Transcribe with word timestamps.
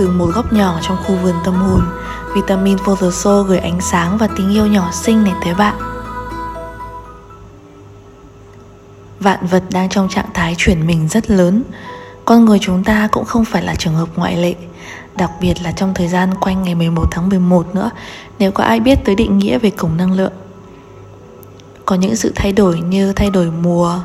Từ 0.00 0.08
một 0.08 0.30
góc 0.34 0.52
nhỏ 0.52 0.78
trong 0.82 0.96
khu 0.96 1.14
vườn 1.16 1.34
tâm 1.44 1.54
hồn. 1.54 1.82
Vitamin 2.34 2.76
for 2.76 2.96
the 2.96 3.10
Soul 3.10 3.46
gửi 3.46 3.58
ánh 3.58 3.80
sáng 3.80 4.18
và 4.18 4.28
tình 4.36 4.50
yêu 4.50 4.66
nhỏ 4.66 4.90
xinh 4.92 5.24
này 5.24 5.32
tới 5.44 5.54
bạn. 5.54 5.74
Vạn 9.20 9.46
vật 9.46 9.62
đang 9.72 9.88
trong 9.88 10.08
trạng 10.08 10.28
thái 10.34 10.54
chuyển 10.58 10.86
mình 10.86 11.08
rất 11.08 11.30
lớn. 11.30 11.62
Con 12.24 12.44
người 12.44 12.58
chúng 12.58 12.84
ta 12.84 13.08
cũng 13.12 13.24
không 13.24 13.44
phải 13.44 13.62
là 13.62 13.74
trường 13.74 13.94
hợp 13.94 14.08
ngoại 14.16 14.36
lệ. 14.36 14.54
Đặc 15.16 15.30
biệt 15.40 15.62
là 15.62 15.72
trong 15.72 15.94
thời 15.94 16.08
gian 16.08 16.34
quanh 16.34 16.62
ngày 16.62 16.74
11 16.74 17.08
tháng 17.10 17.28
11 17.28 17.74
nữa, 17.74 17.90
Nếu 18.38 18.52
có 18.52 18.64
ai 18.64 18.80
biết 18.80 18.98
tới 19.04 19.14
định 19.14 19.38
nghĩa 19.38 19.58
về 19.58 19.70
cổng 19.70 19.96
năng 19.96 20.12
lượng. 20.12 20.32
Có 21.84 21.96
những 21.96 22.16
sự 22.16 22.32
thay 22.34 22.52
đổi 22.52 22.80
như 22.80 23.12
thay 23.12 23.30
đổi 23.30 23.50
mùa, 23.62 24.00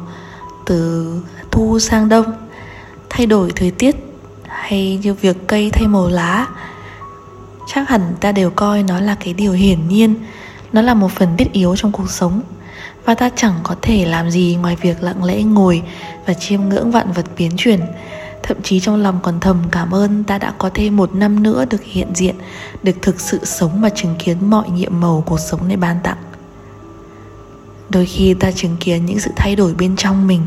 Từ 0.66 1.14
thu 1.52 1.80
sang 1.80 2.10
đông, 2.10 2.26
Thay 3.10 3.26
đổi 3.26 3.52
thời 3.56 3.72
tiết 3.72 4.05
hay 4.62 5.00
như 5.04 5.14
việc 5.14 5.38
cây 5.48 5.70
thay 5.70 5.88
màu 5.88 6.08
lá. 6.08 6.48
Chắc 7.74 7.90
hẳn 7.90 8.02
ta 8.20 8.32
đều 8.32 8.50
coi 8.50 8.84
nó 8.84 9.00
là 9.00 9.16
cái 9.16 9.34
điều 9.34 9.52
hiển 9.52 9.88
nhiên, 9.88 10.16
Nó 10.74 10.82
là 10.82 10.94
một 10.94 11.12
phần 11.12 11.38
thiết 11.38 11.52
yếu 11.54 11.76
trong 11.76 11.92
cuộc 11.92 12.10
sống. 12.10 12.42
Và 13.06 13.16
ta 13.16 13.30
chẳng 13.36 13.54
có 13.64 13.76
thể 13.82 14.06
làm 14.06 14.32
gì 14.32 14.58
ngoài 14.62 14.76
việc 14.82 15.04
lặng 15.04 15.24
lẽ 15.24 15.44
ngồi 15.44 15.84
Và 16.26 16.34
chiêm 16.34 16.62
ngưỡng 16.62 16.92
vạn 16.92 17.12
vật 17.12 17.26
biến 17.38 17.52
chuyển. 17.58 17.80
Thậm 18.44 18.58
chí 18.64 18.80
trong 18.80 19.04
lòng 19.04 19.20
còn 19.24 19.40
thầm 19.40 19.64
cảm 19.72 19.94
ơn 19.94 20.24
ta 20.24 20.38
đã 20.38 20.54
có 20.58 20.70
thêm 20.74 20.98
một 20.98 21.16
năm 21.16 21.44
nữa 21.44 21.66
được 21.70 21.84
hiện 21.84 22.08
diện, 22.14 22.36
Được 22.84 22.96
thực 23.02 23.20
sự 23.20 23.40
sống 23.44 23.82
và 23.82 23.90
chứng 23.90 24.16
kiến 24.20 24.50
mọi 24.50 24.70
nhiệm 24.70 25.00
màu 25.00 25.24
cuộc 25.26 25.40
sống 25.40 25.68
này 25.68 25.78
ban 25.78 25.98
tặng. 26.04 26.18
Đôi 27.90 28.06
khi 28.06 28.34
ta 28.34 28.52
chứng 28.52 28.78
kiến 28.80 29.06
những 29.06 29.20
sự 29.20 29.32
thay 29.36 29.56
đổi 29.56 29.74
bên 29.74 29.96
trong 29.96 30.28
mình, 30.28 30.42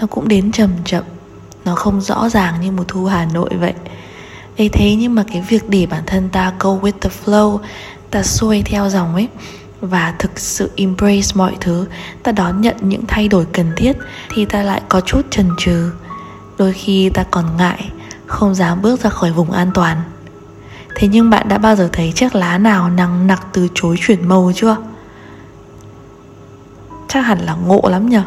Nó 0.00 0.06
cũng 0.06 0.28
đến 0.28 0.52
chậm 0.52 0.70
chậm. 0.84 1.04
Nó 1.64 1.74
không 1.74 2.00
rõ 2.00 2.28
ràng 2.28 2.60
như 2.60 2.72
mùa 2.72 2.84
thu 2.88 3.04
Hà 3.04 3.24
Nội 3.24 3.50
vậy. 3.60 3.74
Ấy 4.58 4.68
thế 4.68 4.94
nhưng 4.94 5.14
mà 5.14 5.24
cái 5.32 5.44
việc 5.48 5.68
để 5.68 5.86
bản 5.86 6.02
thân 6.06 6.28
ta 6.28 6.52
go 6.60 6.70
with 6.70 6.92
the 7.00 7.10
flow, 7.24 7.58
ta 8.10 8.22
xuôi 8.22 8.62
theo 8.62 8.88
dòng 8.88 9.14
ấy, 9.14 9.28
và 9.80 10.14
thực 10.18 10.38
sự 10.38 10.70
embrace 10.76 11.28
mọi 11.34 11.56
thứ, 11.60 11.86
ta 12.22 12.32
đón 12.32 12.60
nhận 12.60 12.76
những 12.80 13.06
thay 13.06 13.28
đổi 13.28 13.46
cần 13.52 13.72
thiết, 13.76 13.96
thì 14.34 14.44
ta 14.44 14.62
lại 14.62 14.82
có 14.88 15.00
chút 15.00 15.26
chần 15.30 15.50
chừ. 15.58 15.92
Đôi 16.58 16.72
khi 16.72 17.10
ta 17.14 17.24
còn 17.30 17.56
ngại, 17.56 17.90
không 18.26 18.54
dám 18.54 18.82
bước 18.82 19.00
ra 19.00 19.10
khỏi 19.10 19.32
vùng 19.32 19.50
an 19.50 19.70
toàn. 19.74 20.02
Thế 20.94 21.08
nhưng 21.08 21.30
bạn 21.30 21.48
đã 21.48 21.58
bao 21.58 21.76
giờ 21.76 21.88
thấy 21.92 22.12
chiếc 22.12 22.34
lá 22.34 22.58
nào 22.58 22.90
nặng 22.90 23.26
nặc 23.26 23.46
từ 23.52 23.68
chối 23.74 23.96
chuyển 24.00 24.28
màu 24.28 24.52
chưa? 24.54 24.76
Chắc 27.08 27.20
hẳn 27.20 27.38
là 27.38 27.54
ngộ 27.54 27.80
lắm 27.84 28.08
nhở 28.08 28.22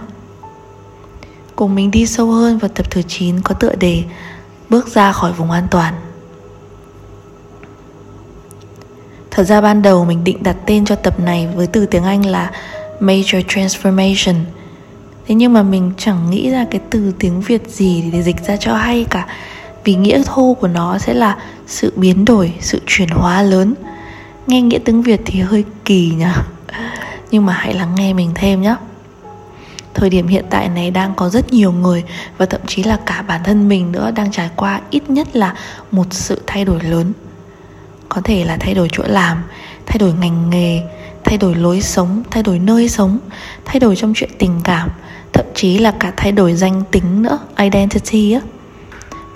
cùng 1.57 1.75
mình 1.75 1.91
đi 1.91 2.05
sâu 2.05 2.31
hơn 2.31 2.57
vào 2.57 2.69
tập 2.69 2.85
thứ 2.89 3.01
9 3.01 3.41
có 3.41 3.55
tựa 3.55 3.75
đề 3.75 4.03
bước 4.69 4.87
ra 4.87 5.11
khỏi 5.11 5.33
vùng 5.33 5.51
an 5.51 5.67
toàn. 5.71 5.93
Thật 9.31 9.43
ra 9.43 9.61
ban 9.61 9.81
đầu 9.81 10.05
mình 10.05 10.23
định 10.23 10.43
đặt 10.43 10.57
tên 10.65 10.85
cho 10.85 10.95
tập 10.95 11.19
này 11.19 11.47
với 11.55 11.67
từ 11.67 11.85
tiếng 11.85 12.03
Anh 12.03 12.25
là 12.25 12.51
Major 12.99 13.41
Transformation. 13.45 14.35
Thế 15.27 15.35
nhưng 15.35 15.53
mà 15.53 15.63
mình 15.63 15.91
chẳng 15.97 16.29
nghĩ 16.29 16.51
ra 16.51 16.65
cái 16.71 16.81
từ 16.89 17.13
tiếng 17.19 17.41
Việt 17.41 17.67
gì 17.67 18.09
để 18.13 18.23
dịch 18.23 18.45
ra 18.47 18.57
cho 18.57 18.75
hay 18.75 19.05
cả 19.09 19.27
Vì 19.83 19.95
nghĩa 19.95 20.23
thô 20.25 20.57
của 20.61 20.67
nó 20.67 20.97
sẽ 20.97 21.13
là 21.13 21.37
sự 21.67 21.93
biến 21.95 22.25
đổi, 22.25 22.53
sự 22.59 22.81
chuyển 22.85 23.09
hóa 23.09 23.41
lớn. 23.41 23.73
Nghe 24.47 24.61
nghĩa 24.61 24.79
tiếng 24.79 25.01
Việt 25.01 25.21
thì 25.25 25.39
hơi 25.39 25.65
kỳ 25.85 26.11
nhỉ? 26.17 26.25
Nhưng 27.31 27.45
mà 27.45 27.53
hãy 27.53 27.73
lắng 27.73 27.95
nghe 27.95 28.13
mình 28.13 28.31
thêm 28.35 28.61
nhé. 28.61 28.75
Thời 29.97 30.09
điểm 30.09 30.27
hiện 30.27 30.45
tại 30.49 30.69
này 30.69 30.91
đang 30.91 31.13
có 31.15 31.29
rất 31.29 31.53
nhiều 31.53 31.71
người 31.71 32.03
Và 32.37 32.45
thậm 32.45 32.61
chí 32.67 32.83
là 32.83 32.97
cả 33.05 33.21
bản 33.21 33.41
thân 33.43 33.69
mình 33.69 33.91
nữa 33.91 34.11
đang 34.15 34.31
trải 34.31 34.49
qua 34.55 34.81
ít 34.89 35.09
nhất 35.09 35.35
là 35.35 35.53
một 35.91 36.05
sự 36.11 36.41
thay 36.47 36.65
đổi 36.65 36.79
lớn. 36.83 37.13
Có 38.09 38.21
thể 38.23 38.45
là 38.45 38.57
thay 38.59 38.73
đổi 38.73 38.87
chỗ 38.91 39.03
làm, 39.07 39.43
thay 39.85 39.97
đổi 39.97 40.13
ngành 40.13 40.49
nghề, 40.49 40.81
thay 41.23 41.37
đổi 41.37 41.55
lối 41.55 41.81
sống, 41.81 42.23
thay 42.31 42.43
đổi 42.43 42.59
nơi 42.59 42.89
sống, 42.89 43.19
thay 43.65 43.79
đổi 43.79 43.95
trong 43.95 44.13
chuyện 44.15 44.29
tình 44.39 44.61
cảm, 44.63 44.89
thậm 45.33 45.45
chí 45.55 45.77
là 45.77 45.91
cả 45.99 46.13
thay 46.17 46.31
đổi 46.31 46.53
danh 46.53 46.83
tính 46.91 47.21
nữa, 47.21 47.39
identity 47.57 48.31
á. 48.31 48.41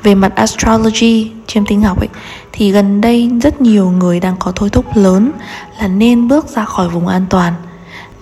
Về 0.04 0.16
mặt 0.16 0.36
astrology, 0.36 1.32
chiêm 1.48 1.66
tinh 1.66 1.82
học 1.82 2.00
ấy, 2.00 2.10
thì 2.52 2.72
gần 2.72 3.02
đây 3.02 3.32
rất 3.44 3.62
nhiều 3.62 3.90
người 3.90 4.20
đang 4.20 4.36
có 4.40 4.52
thôi 4.56 4.70
thúc 4.70 4.86
lớn 4.96 5.32
là 5.80 5.88
nên 5.88 6.28
bước 6.28 6.48
ra 6.48 6.66
khỏi 6.66 6.90
vùng 6.90 7.08
an 7.08 7.26
toàn 7.30 7.54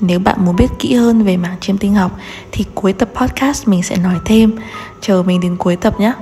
nếu 0.02 0.20
bạn 0.20 0.46
muốn 0.46 0.56
biết 0.56 0.68
kỹ 0.80 0.96
hơn 0.96 1.24
về 1.24 1.38
mảng 1.38 1.60
chiêm 1.62 1.78
tinh 1.78 1.96
học, 1.96 2.12
thì 2.52 2.66
cuối 2.76 2.94
tập 2.94 3.10
podcast 3.16 3.68
mình 3.68 3.84
sẽ 3.84 3.98
nói 3.98 4.16
thêm. 4.26 4.56
Chờ 5.02 5.24
mình 5.26 5.42
đến 5.42 5.56
cuối 5.58 5.76
tập 5.76 6.00
nhé. 6.00 6.14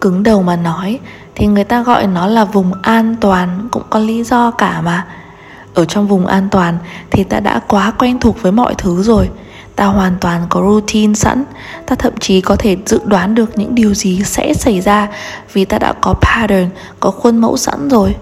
Cứng 0.00 0.22
đầu 0.22 0.42
mà 0.42 0.56
nói, 0.56 0.98
thì 1.34 1.46
người 1.46 1.64
ta 1.64 1.82
gọi 1.82 2.06
nó 2.06 2.26
là 2.26 2.44
vùng 2.44 2.72
an 2.82 3.16
toàn, 3.20 3.68
cũng 3.70 3.82
có 3.90 3.98
lý 3.98 4.24
do 4.24 4.50
cả 4.50 4.80
mà. 4.80 5.06
Ở 5.74 5.84
trong 5.84 6.08
vùng 6.08 6.26
an 6.26 6.48
toàn, 6.50 6.78
thì 7.10 7.24
ta 7.24 7.40
đã 7.40 7.60
quá 7.68 7.92
quen 7.98 8.20
thuộc 8.20 8.42
với 8.42 8.52
mọi 8.52 8.74
thứ 8.78 9.02
rồi. 9.02 9.30
Ta 9.76 9.84
hoàn 9.84 10.16
toàn 10.20 10.46
có 10.48 10.60
routine 10.60 11.14
sẵn. 11.14 11.44
Ta 11.86 11.94
thậm 11.94 12.12
chí 12.20 12.40
có 12.40 12.56
thể 12.56 12.76
dự 12.86 13.00
đoán 13.04 13.34
được 13.34 13.58
những 13.58 13.74
điều 13.74 13.94
gì 13.94 14.22
sẽ 14.24 14.54
xảy 14.54 14.80
ra 14.80 15.08
vì 15.52 15.64
ta 15.64 15.78
đã 15.78 15.92
có 15.92 16.14
pattern, 16.14 16.70
có 17.00 17.10
khuôn 17.10 17.36
mẫu 17.36 17.56
sẵn 17.56 17.88
rồi 17.88 18.16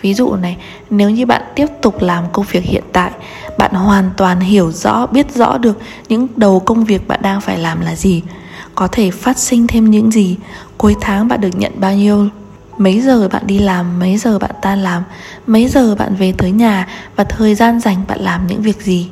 ví 0.00 0.14
dụ 0.14 0.34
này, 0.34 0.56
nếu 0.90 1.10
như 1.10 1.26
bạn 1.26 1.42
tiếp 1.54 1.66
tục 1.82 2.02
làm 2.02 2.24
công 2.32 2.44
việc 2.50 2.64
hiện 2.64 2.84
tại, 2.92 3.10
bạn 3.58 3.74
hoàn 3.74 4.10
toàn 4.16 4.40
hiểu 4.40 4.72
rõ, 4.72 5.06
biết 5.06 5.34
rõ 5.34 5.58
được 5.58 5.78
những 6.08 6.26
đầu 6.36 6.60
công 6.60 6.84
việc 6.84 7.08
bạn 7.08 7.22
đang 7.22 7.40
phải 7.40 7.58
làm 7.58 7.80
là 7.80 7.94
gì, 7.94 8.22
có 8.74 8.88
thể 8.92 9.10
phát 9.10 9.38
sinh 9.38 9.66
thêm 9.66 9.90
những 9.90 10.10
gì, 10.10 10.36
cuối 10.78 10.96
tháng 11.00 11.28
bạn 11.28 11.40
được 11.40 11.56
nhận 11.56 11.72
bao 11.80 11.94
nhiêu, 11.94 12.28
mấy 12.78 13.00
giờ 13.00 13.28
bạn 13.28 13.42
đi 13.46 13.58
làm, 13.58 13.98
mấy 13.98 14.18
giờ 14.18 14.38
bạn 14.38 14.50
tan 14.62 14.82
làm, 14.82 15.02
mấy 15.46 15.68
giờ 15.68 15.94
bạn 15.94 16.14
về 16.14 16.32
tới 16.32 16.50
nhà 16.50 16.88
và 17.16 17.24
thời 17.24 17.54
gian 17.54 17.80
dành 17.80 17.96
bạn 18.08 18.20
làm 18.20 18.46
những 18.46 18.62
việc 18.62 18.82
gì. 18.82 19.08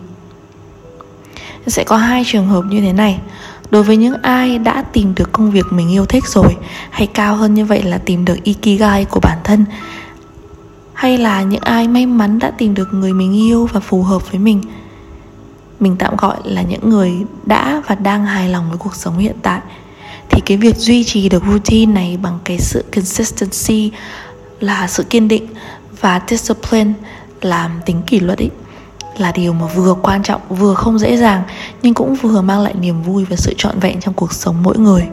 Sẽ 1.67 1.85
có 1.85 1.97
hai 1.97 2.23
trường 2.27 2.49
hợp 2.49 2.65
như 2.69 2.81
thế 2.81 2.93
này. 2.93 3.19
Đối 3.71 3.83
với 3.83 3.97
những 3.97 4.23
ai 4.23 4.59
đã 4.59 4.83
tìm 4.93 5.15
được 5.15 5.33
công 5.33 5.51
việc 5.51 5.67
mình 5.71 5.91
yêu 5.91 6.07
thích 6.07 6.25
rồi, 6.27 6.57
hay 6.91 7.07
cao 7.07 7.37
hơn 7.37 7.55
như 7.55 7.65
vậy 7.65 7.83
là 7.83 7.99
tìm 7.99 8.25
được 8.25 8.43
ikigai 8.43 9.05
của 9.05 9.21
bản 9.21 9.39
thân 9.45 9.65
hay 10.97 11.19
là 11.19 11.43
những 11.43 11.61
ai 11.61 11.89
may 11.89 12.07
mắn 12.07 12.39
đã 12.39 12.51
tìm 12.51 12.75
được 12.75 12.95
người 12.95 13.13
mình 13.13 13.33
yêu 13.33 13.69
và 13.73 13.81
phù 13.81 14.03
hợp 14.03 14.31
với 14.31 14.41
mình? 14.41 14.63
Mình 15.81 15.97
tạm 15.99 16.17
gọi 16.17 16.37
là 16.45 16.63
những 16.63 16.91
người 16.91 17.13
đã 17.45 17.83
và 17.87 17.95
đang 17.95 18.27
hài 18.27 18.49
lòng 18.49 18.69
với 18.69 18.79
cuộc 18.79 18.95
sống 18.95 19.19
hiện 19.19 19.37
tại. 19.43 19.61
Thì 20.31 20.41
cái 20.47 20.57
việc 20.57 20.77
duy 20.77 21.05
trì 21.05 21.29
được 21.29 21.43
routine 21.51 21.93
này 21.93 22.19
bằng 22.23 22.39
cái 22.45 22.59
sự 22.59 22.85
consistency 22.95 23.91
là 24.61 24.87
sự 24.87 25.03
kiên 25.03 25.29
định 25.29 25.47
và 26.01 26.21
discipline 26.29 26.93
làm 27.41 27.71
tính 27.87 28.03
kỷ 28.07 28.21
luật 28.21 28.39
ấy 28.39 28.51
là 29.19 29.33
điều 29.33 29.53
mà 29.53 29.67
vừa 29.67 29.95
quan 29.95 30.23
trọng, 30.23 30.41
vừa 30.49 30.75
không 30.75 30.99
dễ 30.99 31.17
dàng, 31.17 31.43
nhưng 31.83 31.95
cũng 31.95 32.15
vừa 32.15 32.41
mang 32.41 32.61
lại 32.61 32.75
niềm 32.81 33.03
vui 33.03 33.25
và 33.25 33.37
sự 33.37 33.55
trọn 33.59 33.79
vẹn 33.79 34.01
trong 34.01 34.15
cuộc 34.15 34.33
sống 34.33 34.63
mỗi 34.63 34.79
người 34.79 35.07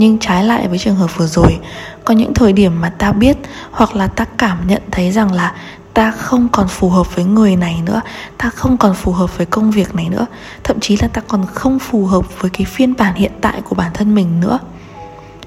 nhưng 0.00 0.18
trái 0.18 0.44
lại 0.44 0.68
với 0.68 0.78
trường 0.78 0.96
hợp 0.96 1.16
vừa 1.16 1.26
rồi, 1.26 1.58
có 2.04 2.14
những 2.14 2.34
thời 2.34 2.52
điểm 2.52 2.80
mà 2.80 2.90
ta 2.90 3.12
biết 3.12 3.36
hoặc 3.70 3.96
là 3.96 4.06
ta 4.06 4.24
cảm 4.24 4.58
nhận 4.66 4.82
thấy 4.90 5.12
rằng 5.12 5.32
là 5.32 5.54
ta 5.94 6.10
không 6.10 6.48
còn 6.48 6.68
phù 6.68 6.88
hợp 6.88 7.16
với 7.16 7.24
người 7.24 7.56
này 7.56 7.82
nữa, 7.84 8.00
ta 8.38 8.50
không 8.50 8.76
còn 8.76 8.94
phù 8.94 9.12
hợp 9.12 9.36
với 9.36 9.46
công 9.46 9.70
việc 9.70 9.94
này 9.94 10.08
nữa, 10.08 10.26
thậm 10.64 10.80
chí 10.80 10.96
là 10.96 11.08
ta 11.08 11.20
còn 11.28 11.46
không 11.46 11.78
phù 11.78 12.06
hợp 12.06 12.40
với 12.40 12.50
cái 12.50 12.64
phiên 12.64 12.94
bản 12.98 13.14
hiện 13.14 13.32
tại 13.40 13.60
của 13.64 13.74
bản 13.74 13.90
thân 13.94 14.14
mình 14.14 14.40
nữa, 14.40 14.58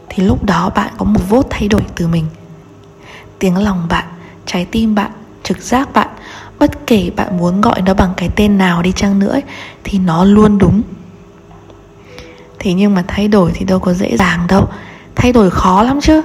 thì 0.09 0.23
lúc 0.23 0.43
đó 0.43 0.69
bạn 0.75 0.93
có 0.97 1.05
một 1.05 1.21
vốt 1.29 1.45
thay 1.49 1.67
đổi 1.67 1.81
từ 1.95 2.07
mình. 2.07 2.25
Tiếng 3.39 3.57
lòng 3.57 3.87
bạn, 3.89 4.05
trái 4.45 4.65
tim 4.65 4.95
bạn, 4.95 5.11
trực 5.43 5.61
giác 5.61 5.93
bạn, 5.93 6.09
bất 6.59 6.87
kể 6.87 7.09
bạn 7.15 7.37
muốn 7.37 7.61
gọi 7.61 7.81
nó 7.81 7.93
bằng 7.93 8.13
cái 8.17 8.29
tên 8.35 8.57
nào 8.57 8.81
đi 8.81 8.91
chăng 8.91 9.19
nữa 9.19 9.39
thì 9.83 9.99
nó 9.99 10.25
luôn 10.25 10.57
đúng 10.57 10.81
thế 12.63 12.73
nhưng 12.73 12.95
mà 12.95 13.03
thay 13.07 13.27
đổi 13.27 13.51
thì 13.53 13.65
đâu 13.65 13.79
có 13.79 13.93
dễ 13.93 14.17
dàng 14.17 14.47
đâu. 14.47 14.67
Thay 15.15 15.33
đổi 15.33 15.49
khó 15.49 15.83
lắm 15.83 16.01
chứ. 16.01 16.21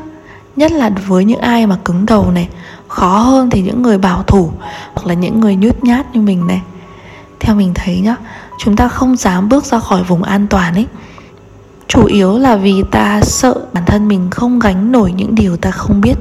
Nhất 0.57 0.73
là 0.73 0.91
với 1.07 1.25
những 1.25 1.41
ai 1.41 1.67
mà 1.67 1.77
cứng 1.85 2.07
đầu 2.07 2.31
này, 2.31 2.49
khó 2.89 3.19
hơn 3.19 3.51
thì 3.51 3.63
những 3.63 3.83
người 3.83 3.99
bảo 3.99 4.23
thủ, 4.23 4.51
hoặc 4.95 5.07
là 5.07 5.15
những 5.15 5.41
người 5.41 5.57
nhút 5.57 5.85
nhát 5.85 6.17
như 6.17 6.21
mình 6.21 6.47
này. 6.47 6.63
Theo 7.41 7.55
mình 7.55 7.73
thấy 7.75 8.01
nhá, 8.01 8.17
chúng 8.65 8.77
ta 8.77 8.89
không 8.89 9.17
dám 9.17 9.49
bước 9.49 9.65
ra 9.65 9.79
khỏi 9.79 10.03
vùng 10.03 10.23
an 10.23 10.47
toàn 10.47 10.75
ấy. 10.75 10.87
Chủ 11.89 12.05
yếu 12.05 12.39
là 12.39 12.57
vì 12.57 12.83
ta 12.91 13.21
sợ 13.23 13.55
bản 13.73 13.85
thân 13.87 14.09
mình 14.09 14.31
không 14.31 14.59
gánh 14.59 14.93
nổi 14.93 15.13
những 15.17 15.35
điều 15.35 15.57
ta 15.57 15.71
không 15.71 16.01
biết, 16.01 16.15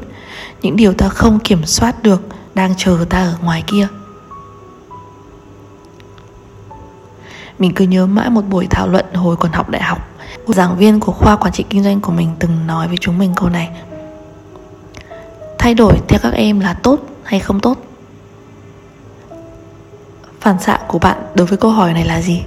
những 0.61 0.75
điều 0.75 0.93
ta 0.93 1.09
không 1.09 1.39
kiểm 1.39 1.65
soát 1.65 2.03
được, 2.03 2.21
đang 2.55 2.73
chờ 2.77 2.97
ta 3.09 3.17
ở 3.17 3.35
ngoài 3.43 3.63
kia. 3.67 3.87
Mình 7.59 7.73
cứ 7.73 7.85
nhớ 7.85 8.05
mãi 8.05 8.29
một 8.29 8.41
buổi 8.49 8.67
thảo 8.69 8.87
luận 8.87 9.05
hồi 9.13 9.35
còn 9.35 9.51
học 9.51 9.69
đại 9.69 9.81
học. 9.81 10.09
Giảng 10.47 10.77
viên 10.77 10.99
của 10.99 11.11
khoa 11.11 11.35
quản 11.35 11.53
trị 11.53 11.65
kinh 11.69 11.83
doanh 11.83 11.99
của 11.99 12.11
mình 12.11 12.29
từng 12.39 12.67
nói 12.67 12.87
với 12.87 12.97
chúng 13.01 13.17
mình 13.17 13.33
câu 13.35 13.49
này. 13.49 13.69
Thay 15.59 15.73
đổi 15.73 15.97
theo 16.07 16.19
các 16.23 16.33
em 16.33 16.59
là 16.59 16.73
tốt 16.73 16.99
hay 17.23 17.39
không 17.39 17.59
tốt? 17.59 17.77
Phản 20.41 20.59
xạ 20.59 20.79
của 20.87 20.99
bạn 20.99 21.17
đối 21.35 21.47
với 21.47 21.57
câu 21.57 21.71
hỏi 21.71 21.93
này 21.93 22.05
là 22.05 22.21
gì? 22.21 22.43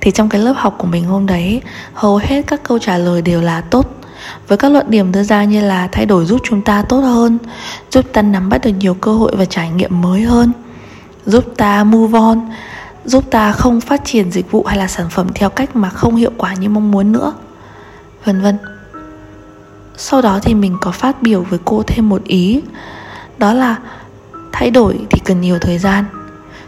Thì 0.00 0.10
trong 0.10 0.28
cái 0.28 0.40
lớp 0.40 0.54
học 0.56 0.74
của 0.78 0.86
mình 0.86 1.04
hôm 1.04 1.26
đấy, 1.26 1.62
hầu 1.94 2.16
hết 2.16 2.46
các 2.46 2.60
câu 2.62 2.78
trả 2.78 2.98
lời 2.98 3.22
đều 3.22 3.40
là 3.40 3.60
tốt. 3.60 3.86
Với 4.48 4.58
các 4.58 4.72
luận 4.72 4.86
điểm 4.88 5.12
đưa 5.12 5.22
ra 5.22 5.44
như 5.44 5.60
là 5.60 5.88
thay 5.92 6.06
đổi 6.06 6.24
giúp 6.24 6.40
chúng 6.44 6.62
ta 6.62 6.82
tốt 6.82 7.00
hơn, 7.00 7.38
giúp 7.90 8.04
ta 8.12 8.22
nắm 8.22 8.48
bắt 8.48 8.60
được 8.64 8.70
nhiều 8.70 8.94
cơ 8.94 9.12
hội 9.12 9.36
và 9.36 9.44
trải 9.44 9.70
nghiệm 9.70 10.02
mới 10.02 10.22
hơn, 10.22 10.52
giúp 11.26 11.44
ta 11.56 11.84
move 11.84 12.18
on 12.18 12.40
giúp 13.04 13.24
ta 13.30 13.52
không 13.52 13.80
phát 13.80 14.04
triển 14.04 14.30
dịch 14.30 14.50
vụ 14.50 14.64
hay 14.64 14.78
là 14.78 14.88
sản 14.88 15.10
phẩm 15.10 15.28
theo 15.34 15.50
cách 15.50 15.76
mà 15.76 15.90
không 15.90 16.16
hiệu 16.16 16.32
quả 16.36 16.54
như 16.54 16.68
mong 16.68 16.90
muốn 16.90 17.12
nữa. 17.12 17.32
Vân 18.24 18.42
vân. 18.42 18.58
Sau 19.96 20.22
đó 20.22 20.38
thì 20.42 20.54
mình 20.54 20.76
có 20.80 20.90
phát 20.90 21.22
biểu 21.22 21.42
với 21.42 21.58
cô 21.64 21.82
thêm 21.86 22.08
một 22.08 22.24
ý, 22.24 22.62
đó 23.38 23.52
là 23.52 23.76
thay 24.52 24.70
đổi 24.70 24.98
thì 25.10 25.20
cần 25.24 25.40
nhiều 25.40 25.58
thời 25.58 25.78
gian. 25.78 26.04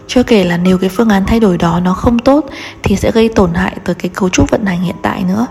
Chưa 0.07 0.23
kể 0.23 0.45
là 0.45 0.57
nếu 0.57 0.79
cái 0.79 0.91
phương 0.91 1.09
án 1.09 1.25
thay 1.27 1.41
đổi 1.41 1.59
đó 1.59 1.81
nó 1.81 1.95
không 1.95 2.19
tốt 2.19 2.49
thì 2.83 2.97
sẽ 2.97 3.11
gây 3.11 3.29
tổn 3.29 3.55
hại 3.55 3.77
tới 3.85 3.95
cái 3.95 4.09
cấu 4.09 4.29
trúc 4.29 4.51
vận 4.51 4.67
hành 4.67 4.83
hiện 4.83 4.97
tại 5.03 5.25
nữa. 5.25 5.47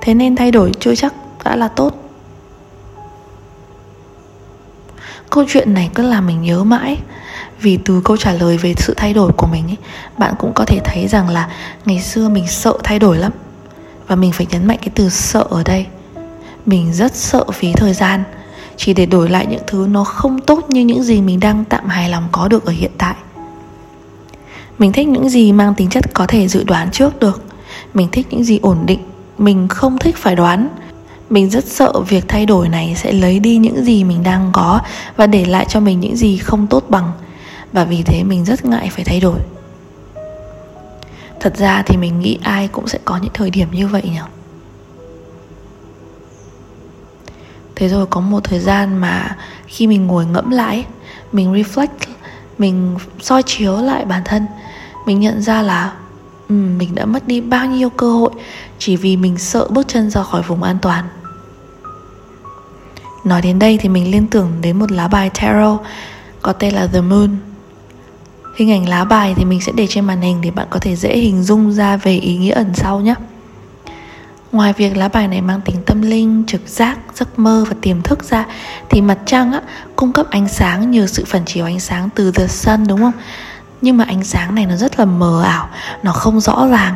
Thế 0.00 0.14
nên 0.14 0.36
thay 0.36 0.50
đổi 0.50 0.72
chưa 0.80 0.94
chắc 0.94 1.14
đã 1.44 1.56
là 1.56 1.68
tốt. 1.68 2.10
Câu 5.30 5.44
chuyện 5.48 5.74
này 5.74 5.90
cứ 5.94 6.02
làm 6.02 6.26
mình 6.26 6.42
nhớ 6.42 6.64
mãi 6.64 6.98
vì 7.62 7.78
từ 7.84 8.00
câu 8.04 8.16
trả 8.16 8.32
lời 8.32 8.56
về 8.56 8.74
sự 8.76 8.94
thay 8.96 9.14
đổi 9.14 9.32
của 9.32 9.46
mình 9.46 9.66
ấy, 9.66 9.76
bạn 10.18 10.34
cũng 10.38 10.52
có 10.54 10.64
thể 10.64 10.80
thấy 10.84 11.08
rằng 11.08 11.28
là 11.28 11.48
ngày 11.84 12.00
xưa 12.00 12.28
mình 12.28 12.46
sợ 12.48 12.74
thay 12.84 12.98
đổi 12.98 13.18
lắm. 13.18 13.32
Và 14.06 14.16
mình 14.16 14.32
phải 14.32 14.46
nhấn 14.50 14.66
mạnh 14.66 14.78
cái 14.80 14.90
từ 14.94 15.08
sợ 15.08 15.44
ở 15.50 15.62
đây. 15.62 15.86
Mình 16.66 16.92
rất 16.92 17.16
sợ 17.16 17.44
phí 17.52 17.72
thời 17.72 17.94
gian. 17.94 18.24
Chỉ 18.76 18.94
để 18.94 19.06
đổi 19.06 19.28
lại 19.28 19.46
những 19.46 19.62
thứ 19.66 19.86
nó 19.90 20.04
không 20.04 20.40
tốt 20.40 20.70
như 20.70 20.80
những 20.80 21.02
gì 21.02 21.20
mình 21.20 21.40
đang 21.40 21.64
tạm 21.64 21.88
hài 21.88 22.08
lòng 22.08 22.28
có 22.32 22.48
được 22.48 22.64
ở 22.64 22.72
hiện 22.72 22.90
tại. 22.98 23.14
Mình 24.78 24.92
thích 24.92 25.08
những 25.08 25.28
gì 25.28 25.52
mang 25.52 25.74
tính 25.74 25.90
chất 25.90 26.14
có 26.14 26.26
thể 26.26 26.48
dự 26.48 26.64
đoán 26.64 26.90
trước 26.90 27.20
được. 27.20 27.42
Mình 27.94 28.08
thích 28.12 28.26
những 28.30 28.44
gì 28.44 28.58
ổn 28.62 28.78
định. 28.86 29.00
Mình 29.38 29.68
không 29.68 29.98
thích 29.98 30.16
phải 30.16 30.36
đoán. 30.36 30.68
Mình 31.30 31.50
rất 31.50 31.64
sợ 31.64 31.92
việc 32.08 32.24
thay 32.28 32.46
đổi 32.46 32.68
này 32.68 32.94
sẽ 32.96 33.12
lấy 33.12 33.38
đi 33.38 33.56
những 33.56 33.84
gì 33.84 34.04
mình 34.04 34.22
đang 34.22 34.50
có 34.52 34.80
và 35.16 35.26
để 35.26 35.44
lại 35.44 35.66
cho 35.68 35.80
mình 35.80 36.00
những 36.00 36.16
gì 36.16 36.36
không 36.36 36.66
tốt 36.66 36.84
bằng 36.88 37.12
và 37.72 37.84
vì 37.84 38.02
thế 38.02 38.24
mình 38.24 38.44
rất 38.44 38.64
ngại 38.64 38.90
phải 38.92 39.04
thay 39.04 39.20
đổi. 39.20 39.38
Thật 41.40 41.56
ra 41.56 41.82
thì 41.86 41.96
mình 41.96 42.20
nghĩ 42.20 42.38
ai 42.42 42.68
cũng 42.68 42.88
sẽ 42.88 42.98
có 43.04 43.16
những 43.16 43.32
thời 43.34 43.50
điểm 43.50 43.68
như 43.72 43.86
vậy 43.86 44.02
nhỉ? 44.04 44.20
Thế 47.74 47.88
rồi 47.88 48.06
có 48.06 48.20
một 48.20 48.44
thời 48.44 48.60
gian 48.60 48.96
mà 48.96 49.36
khi 49.66 49.86
mình 49.86 50.06
ngồi 50.06 50.26
ngẫm 50.26 50.50
lại 50.50 50.86
mình 51.32 51.52
reflect 51.52 51.88
mình 52.58 52.96
soi 53.20 53.42
chiếu 53.42 53.76
lại 53.76 54.04
bản 54.04 54.22
thân 54.24 54.46
mình 55.06 55.20
nhận 55.20 55.42
ra 55.42 55.62
là 55.62 55.92
um, 56.48 56.78
mình 56.78 56.94
đã 56.94 57.04
mất 57.04 57.26
đi 57.26 57.40
bao 57.40 57.66
nhiêu 57.66 57.90
cơ 57.90 58.12
hội 58.12 58.30
chỉ 58.78 58.96
vì 58.96 59.16
mình 59.16 59.38
sợ 59.38 59.68
bước 59.70 59.88
chân 59.88 60.10
ra 60.10 60.22
khỏi 60.22 60.42
vùng 60.42 60.62
an 60.62 60.78
toàn. 60.82 61.04
Nói 63.24 63.42
đến 63.42 63.58
đây 63.58 63.78
thì 63.78 63.88
mình 63.88 64.10
liên 64.10 64.26
tưởng 64.26 64.52
đến 64.60 64.78
một 64.78 64.92
lá 64.92 65.08
bài 65.08 65.30
tarot 65.30 65.80
có 66.42 66.52
tên 66.52 66.74
là 66.74 66.86
the 66.86 67.00
moon 67.00 67.36
hình 68.54 68.70
ảnh 68.70 68.88
lá 68.88 69.04
bài 69.04 69.34
thì 69.36 69.44
mình 69.44 69.60
sẽ 69.60 69.72
để 69.74 69.86
trên 69.86 70.04
màn 70.04 70.20
hình 70.20 70.40
để 70.40 70.50
bạn 70.50 70.66
có 70.70 70.78
thể 70.78 70.96
dễ 70.96 71.16
hình 71.16 71.42
dung 71.42 71.72
ra 71.72 71.96
về 71.96 72.12
ý 72.16 72.36
nghĩa 72.36 72.52
ẩn 72.52 72.74
sau 72.74 73.00
nhé 73.00 73.14
Ngoài 74.52 74.72
việc 74.72 74.96
lá 74.96 75.08
bài 75.08 75.28
này 75.28 75.40
mang 75.40 75.60
tính 75.60 75.76
tâm 75.86 76.02
linh, 76.02 76.44
trực 76.46 76.68
giác, 76.68 76.98
giấc 77.14 77.38
mơ 77.38 77.64
và 77.68 77.76
tiềm 77.80 78.02
thức 78.02 78.24
ra 78.24 78.46
Thì 78.90 79.00
mặt 79.00 79.18
trăng 79.26 79.52
á, 79.52 79.60
cung 79.96 80.12
cấp 80.12 80.26
ánh 80.30 80.48
sáng 80.48 80.90
nhờ 80.90 81.06
sự 81.06 81.24
phản 81.26 81.44
chiếu 81.44 81.64
ánh 81.64 81.80
sáng 81.80 82.08
từ 82.14 82.32
the 82.32 82.46
sun 82.46 82.86
đúng 82.86 83.00
không? 83.00 83.12
Nhưng 83.80 83.96
mà 83.96 84.04
ánh 84.04 84.24
sáng 84.24 84.54
này 84.54 84.66
nó 84.66 84.76
rất 84.76 84.98
là 84.98 85.04
mờ 85.04 85.42
ảo, 85.42 85.68
nó 86.02 86.12
không 86.12 86.40
rõ 86.40 86.66
ràng 86.70 86.94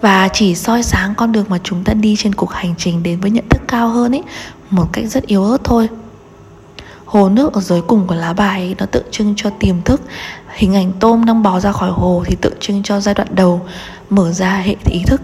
Và 0.00 0.28
chỉ 0.28 0.54
soi 0.54 0.82
sáng 0.82 1.14
con 1.14 1.32
đường 1.32 1.46
mà 1.48 1.58
chúng 1.64 1.84
ta 1.84 1.94
đi 1.94 2.16
trên 2.18 2.34
cuộc 2.34 2.52
hành 2.52 2.74
trình 2.78 3.02
đến 3.02 3.20
với 3.20 3.30
nhận 3.30 3.48
thức 3.48 3.62
cao 3.68 3.88
hơn 3.88 4.14
ấy 4.14 4.22
Một 4.70 4.86
cách 4.92 5.04
rất 5.08 5.26
yếu 5.26 5.44
ớt 5.44 5.58
thôi 5.64 5.88
Hồ 7.08 7.28
nước 7.28 7.52
ở 7.52 7.60
dưới 7.60 7.80
cùng 7.80 8.06
của 8.06 8.14
lá 8.14 8.32
bài 8.32 8.74
nó 8.78 8.86
tượng 8.86 9.06
trưng 9.10 9.34
cho 9.36 9.50
tiềm 9.50 9.82
thức. 9.82 10.00
Hình 10.48 10.74
ảnh 10.74 10.92
tôm 11.00 11.24
đang 11.24 11.42
bò 11.42 11.60
ra 11.60 11.72
khỏi 11.72 11.90
hồ 11.90 12.24
thì 12.26 12.36
tượng 12.40 12.52
trưng 12.60 12.82
cho 12.82 13.00
giai 13.00 13.14
đoạn 13.14 13.28
đầu, 13.34 13.60
Mở 14.10 14.32
ra 14.32 14.56
hệ 14.56 14.76
ý 14.84 15.02
thức. 15.06 15.20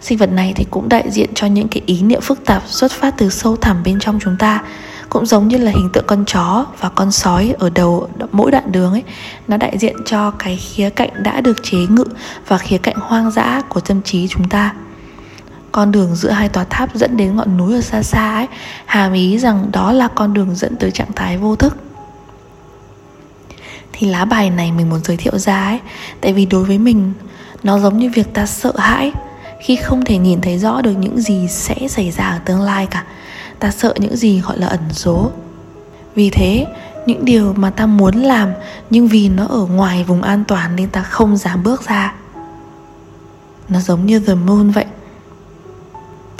Sinh 0.00 0.18
vật 0.18 0.32
này 0.32 0.52
thì 0.56 0.64
cũng 0.70 0.88
đại 0.88 1.10
diện 1.10 1.30
cho 1.34 1.46
những 1.46 1.68
cái 1.68 1.82
ý 1.86 2.02
niệm 2.02 2.20
phức 2.20 2.44
tạp 2.44 2.62
xuất 2.66 2.92
phát 2.92 3.14
từ 3.18 3.30
sâu 3.30 3.56
thẳm 3.56 3.82
bên 3.84 4.00
trong 4.00 4.18
chúng 4.22 4.36
ta, 4.38 4.62
cũng 5.08 5.26
giống 5.26 5.48
như 5.48 5.56
là 5.56 5.70
hình 5.70 5.90
tượng 5.92 6.04
con 6.06 6.24
chó 6.24 6.66
và 6.78 6.88
con 6.88 7.12
sói 7.12 7.54
ở 7.58 7.70
đầu 7.70 8.08
mỗi 8.32 8.50
đoạn 8.50 8.72
đường 8.72 8.92
ấy, 8.92 9.02
nó 9.48 9.56
đại 9.56 9.78
diện 9.78 9.96
cho 10.06 10.30
cái 10.30 10.56
khía 10.56 10.90
cạnh 10.90 11.10
đã 11.22 11.40
được 11.40 11.56
chế 11.62 11.78
ngự 11.78 12.04
và 12.48 12.58
khía 12.58 12.78
cạnh 12.78 12.96
hoang 13.00 13.30
dã 13.30 13.62
của 13.68 13.80
tâm 13.80 14.02
trí 14.02 14.28
chúng 14.28 14.48
ta 14.48 14.74
con 15.72 15.92
đường 15.92 16.16
giữa 16.16 16.30
hai 16.30 16.48
tòa 16.48 16.64
tháp 16.64 16.94
dẫn 16.94 17.16
đến 17.16 17.36
ngọn 17.36 17.56
núi 17.56 17.74
ở 17.74 17.80
xa 17.80 18.02
xa 18.02 18.34
ấy, 18.34 18.46
hàm 18.86 19.12
ý 19.12 19.38
rằng 19.38 19.68
đó 19.72 19.92
là 19.92 20.08
con 20.08 20.34
đường 20.34 20.54
dẫn 20.54 20.76
tới 20.76 20.90
trạng 20.90 21.12
thái 21.12 21.38
vô 21.38 21.56
thức. 21.56 21.76
Thì 23.92 24.06
lá 24.06 24.24
bài 24.24 24.50
này 24.50 24.72
mình 24.72 24.90
muốn 24.90 25.00
giới 25.04 25.16
thiệu 25.16 25.38
ra 25.38 25.64
ấy, 25.64 25.80
tại 26.20 26.32
vì 26.32 26.46
đối 26.46 26.64
với 26.64 26.78
mình, 26.78 27.12
nó 27.62 27.78
giống 27.78 27.98
như 27.98 28.10
việc 28.14 28.34
ta 28.34 28.46
sợ 28.46 28.72
hãi 28.78 29.12
khi 29.60 29.76
không 29.76 30.04
thể 30.04 30.18
nhìn 30.18 30.40
thấy 30.40 30.58
rõ 30.58 30.80
được 30.80 30.92
những 30.92 31.20
gì 31.20 31.48
sẽ 31.48 31.74
xảy 31.88 32.10
ra 32.10 32.28
ở 32.28 32.38
tương 32.38 32.60
lai 32.60 32.86
cả. 32.86 33.04
Ta 33.58 33.70
sợ 33.70 33.94
những 33.96 34.16
gì 34.16 34.40
gọi 34.40 34.58
là 34.58 34.66
ẩn 34.66 34.80
số. 34.92 35.30
Vì 36.14 36.30
thế, 36.30 36.66
những 37.06 37.24
điều 37.24 37.52
mà 37.52 37.70
ta 37.70 37.86
muốn 37.86 38.14
làm, 38.14 38.52
nhưng 38.90 39.08
vì 39.08 39.28
nó 39.28 39.46
ở 39.46 39.66
ngoài 39.66 40.04
vùng 40.04 40.22
an 40.22 40.44
toàn 40.48 40.76
nên 40.76 40.88
ta 40.90 41.02
không 41.02 41.36
dám 41.36 41.62
bước 41.62 41.88
ra. 41.88 42.14
Nó 43.68 43.80
giống 43.80 44.06
như 44.06 44.20
the 44.20 44.34
moon 44.34 44.70
vậy 44.70 44.84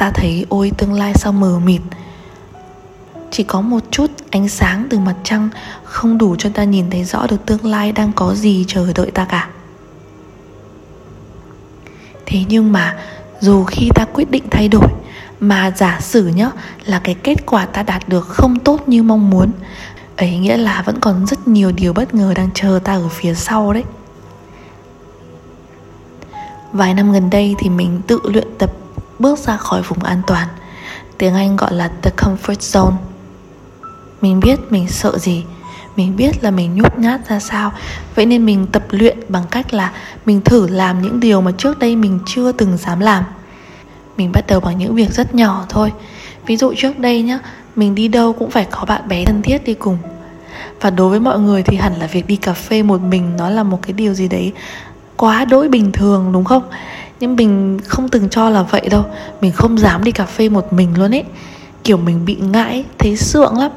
ta 0.02 0.10
thấy 0.10 0.46
ôi, 0.48 0.72
tương 0.78 0.92
lai 0.92 1.14
sao 1.14 1.32
mờ 1.32 1.58
mịt. 1.64 1.80
Chỉ 3.30 3.42
có 3.42 3.60
một 3.60 3.80
chút 3.90 4.10
ánh 4.30 4.48
sáng 4.48 4.86
từ 4.90 4.98
mặt 4.98 5.14
trăng 5.24 5.48
không 5.84 6.18
đủ 6.18 6.36
cho 6.38 6.48
ta 6.54 6.64
nhìn 6.64 6.90
thấy 6.90 7.04
rõ 7.04 7.26
được 7.26 7.46
tương 7.46 7.64
lai 7.64 7.92
đang 7.92 8.12
có 8.12 8.34
gì 8.34 8.64
chờ 8.68 8.92
đợi 8.94 9.10
ta 9.10 9.24
cả. 9.24 9.48
Thế 12.26 12.44
nhưng 12.48 12.72
mà, 12.72 12.98
dù 13.40 13.64
khi 13.64 13.90
ta 13.94 14.04
quyết 14.12 14.30
định 14.30 14.42
thay 14.50 14.68
đổi, 14.68 14.88
mà 15.40 15.72
giả 15.76 16.00
sử 16.00 16.26
nhá, 16.26 16.50
là 16.84 17.00
cái 17.04 17.14
kết 17.14 17.46
quả 17.46 17.66
ta 17.66 17.82
đạt 17.82 18.08
được 18.08 18.28
không 18.28 18.58
tốt 18.58 18.88
như 18.88 19.02
mong 19.02 19.30
muốn, 19.30 19.50
ấy 20.16 20.38
nghĩa 20.38 20.56
là 20.56 20.82
vẫn 20.82 21.00
còn 21.00 21.26
rất 21.26 21.48
nhiều 21.48 21.72
điều 21.72 21.92
bất 21.92 22.14
ngờ 22.14 22.32
đang 22.36 22.48
chờ 22.54 22.80
ta 22.84 22.92
ở 22.92 23.08
phía 23.08 23.34
sau 23.34 23.72
đấy. 23.72 23.84
Vài 26.72 26.94
năm 26.94 27.12
gần 27.12 27.30
đây 27.30 27.54
thì 27.58 27.68
mình 27.68 28.00
tự 28.06 28.20
luyện 28.24 28.48
tập 28.58 28.72
bước 29.22 29.38
ra 29.38 29.56
khỏi 29.56 29.82
vùng 29.82 30.02
an 30.02 30.22
toàn. 30.26 30.48
Tiếng 31.18 31.34
anh 31.34 31.56
gọi 31.56 31.74
là 31.74 31.90
the 32.02 32.10
comfort 32.16 32.54
zone. 32.54 32.94
Mình 34.20 34.40
biết 34.40 34.58
mình 34.70 34.88
sợ 34.88 35.18
gì, 35.18 35.44
mình 35.96 36.16
biết 36.16 36.44
là 36.44 36.50
mình 36.50 36.74
nhút 36.74 36.98
nhát 36.98 37.28
ra 37.28 37.40
sao. 37.40 37.72
Vậy 38.14 38.26
nên 38.26 38.46
mình 38.46 38.66
tập 38.66 38.82
luyện 38.90 39.18
bằng 39.28 39.44
cách 39.50 39.74
là 39.74 39.92
mình 40.26 40.40
thử 40.40 40.68
làm 40.68 41.02
những 41.02 41.20
điều 41.20 41.40
mà 41.40 41.52
trước 41.58 41.78
đây 41.78 41.96
mình 41.96 42.18
chưa 42.26 42.52
từng 42.52 42.76
dám 42.76 43.00
làm. 43.00 43.24
Mình 44.16 44.32
bắt 44.32 44.46
đầu 44.46 44.60
bằng 44.60 44.78
những 44.78 44.94
việc 44.94 45.12
rất 45.12 45.34
nhỏ 45.34 45.66
thôi. 45.68 45.92
Ví 46.46 46.56
dụ 46.56 46.74
trước 46.76 46.98
đây 46.98 47.22
nhá, 47.22 47.38
mình 47.76 47.94
đi 47.94 48.08
đâu 48.08 48.32
cũng 48.32 48.50
phải 48.50 48.66
có 48.70 48.84
bạn 48.84 49.08
bè 49.08 49.24
thân 49.24 49.42
thiết 49.42 49.64
đi 49.64 49.74
cùng. 49.74 49.98
Và 50.80 50.90
đối 50.90 51.10
với 51.10 51.20
mọi 51.20 51.38
người 51.38 51.62
thì 51.62 51.76
hẳn 51.76 51.94
là 51.94 52.06
việc 52.06 52.26
đi 52.26 52.36
cà 52.36 52.52
phê 52.52 52.82
một 52.82 53.00
mình 53.00 53.36
nó 53.36 53.50
là 53.50 53.62
một 53.62 53.78
cái 53.82 53.92
điều 53.92 54.14
gì 54.14 54.28
đấy 54.28 54.52
quá 55.16 55.44
đỗi 55.44 55.68
bình 55.68 55.92
thường, 55.92 56.32
đúng 56.32 56.44
không? 56.44 56.62
Nhưng 57.22 57.36
mình 57.36 57.78
không 57.86 58.08
từng 58.08 58.28
cho 58.28 58.50
là 58.50 58.62
vậy 58.62 58.88
đâu. 58.90 59.04
Mình 59.40 59.52
không 59.52 59.78
dám 59.78 60.04
đi 60.04 60.12
cà 60.12 60.26
phê 60.26 60.48
một 60.48 60.72
mình 60.72 60.98
luôn 60.98 61.14
ấy. 61.14 61.24
Kiểu 61.84 61.96
mình 61.96 62.24
bị 62.24 62.34
ngại, 62.34 62.84
thấy 62.98 63.16
sượng 63.16 63.58
lắm. 63.58 63.70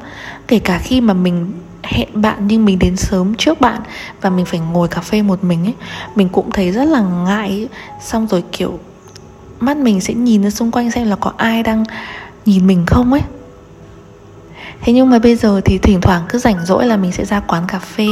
Kể 0.48 0.58
cả 0.58 0.78
khi 0.78 1.00
mà 1.00 1.14
mình 1.14 1.52
hẹn 1.82 2.08
bạn 2.14 2.48
nhưng 2.48 2.64
mình 2.64 2.78
đến 2.78 2.96
sớm 2.96 3.34
trước 3.34 3.60
bạn 3.60 3.80
và 4.20 4.30
mình 4.30 4.44
phải 4.44 4.60
ngồi 4.60 4.88
cà 4.88 5.00
phê 5.00 5.22
một 5.22 5.44
mình 5.44 5.64
ấy, 5.64 5.74
mình 6.14 6.28
cũng 6.28 6.50
thấy 6.50 6.72
rất 6.72 6.84
là 6.84 7.00
ngại. 7.00 7.68
Xong 8.02 8.26
rồi, 8.26 8.44
kiểu, 8.52 8.78
mắt 9.60 9.76
mình 9.76 10.00
sẽ 10.00 10.14
nhìn 10.14 10.42
ra 10.42 10.50
xung 10.50 10.70
quanh 10.70 10.90
xem 10.90 11.08
là 11.08 11.16
có 11.16 11.32
ai 11.36 11.62
đang 11.62 11.84
nhìn 12.46 12.66
mình 12.66 12.86
không 12.86 13.12
ấy. 13.12 13.22
Thế 14.80 14.92
nhưng 14.92 15.10
mà 15.10 15.18
bây 15.18 15.36
giờ 15.36 15.60
thì 15.64 15.78
thỉnh 15.78 16.00
thoảng 16.00 16.22
cứ 16.28 16.38
rảnh 16.38 16.66
rỗi 16.66 16.86
là 16.86 16.96
mình 16.96 17.12
sẽ 17.12 17.24
ra 17.24 17.40
quán 17.40 17.64
cà 17.68 17.78
phê 17.78 18.06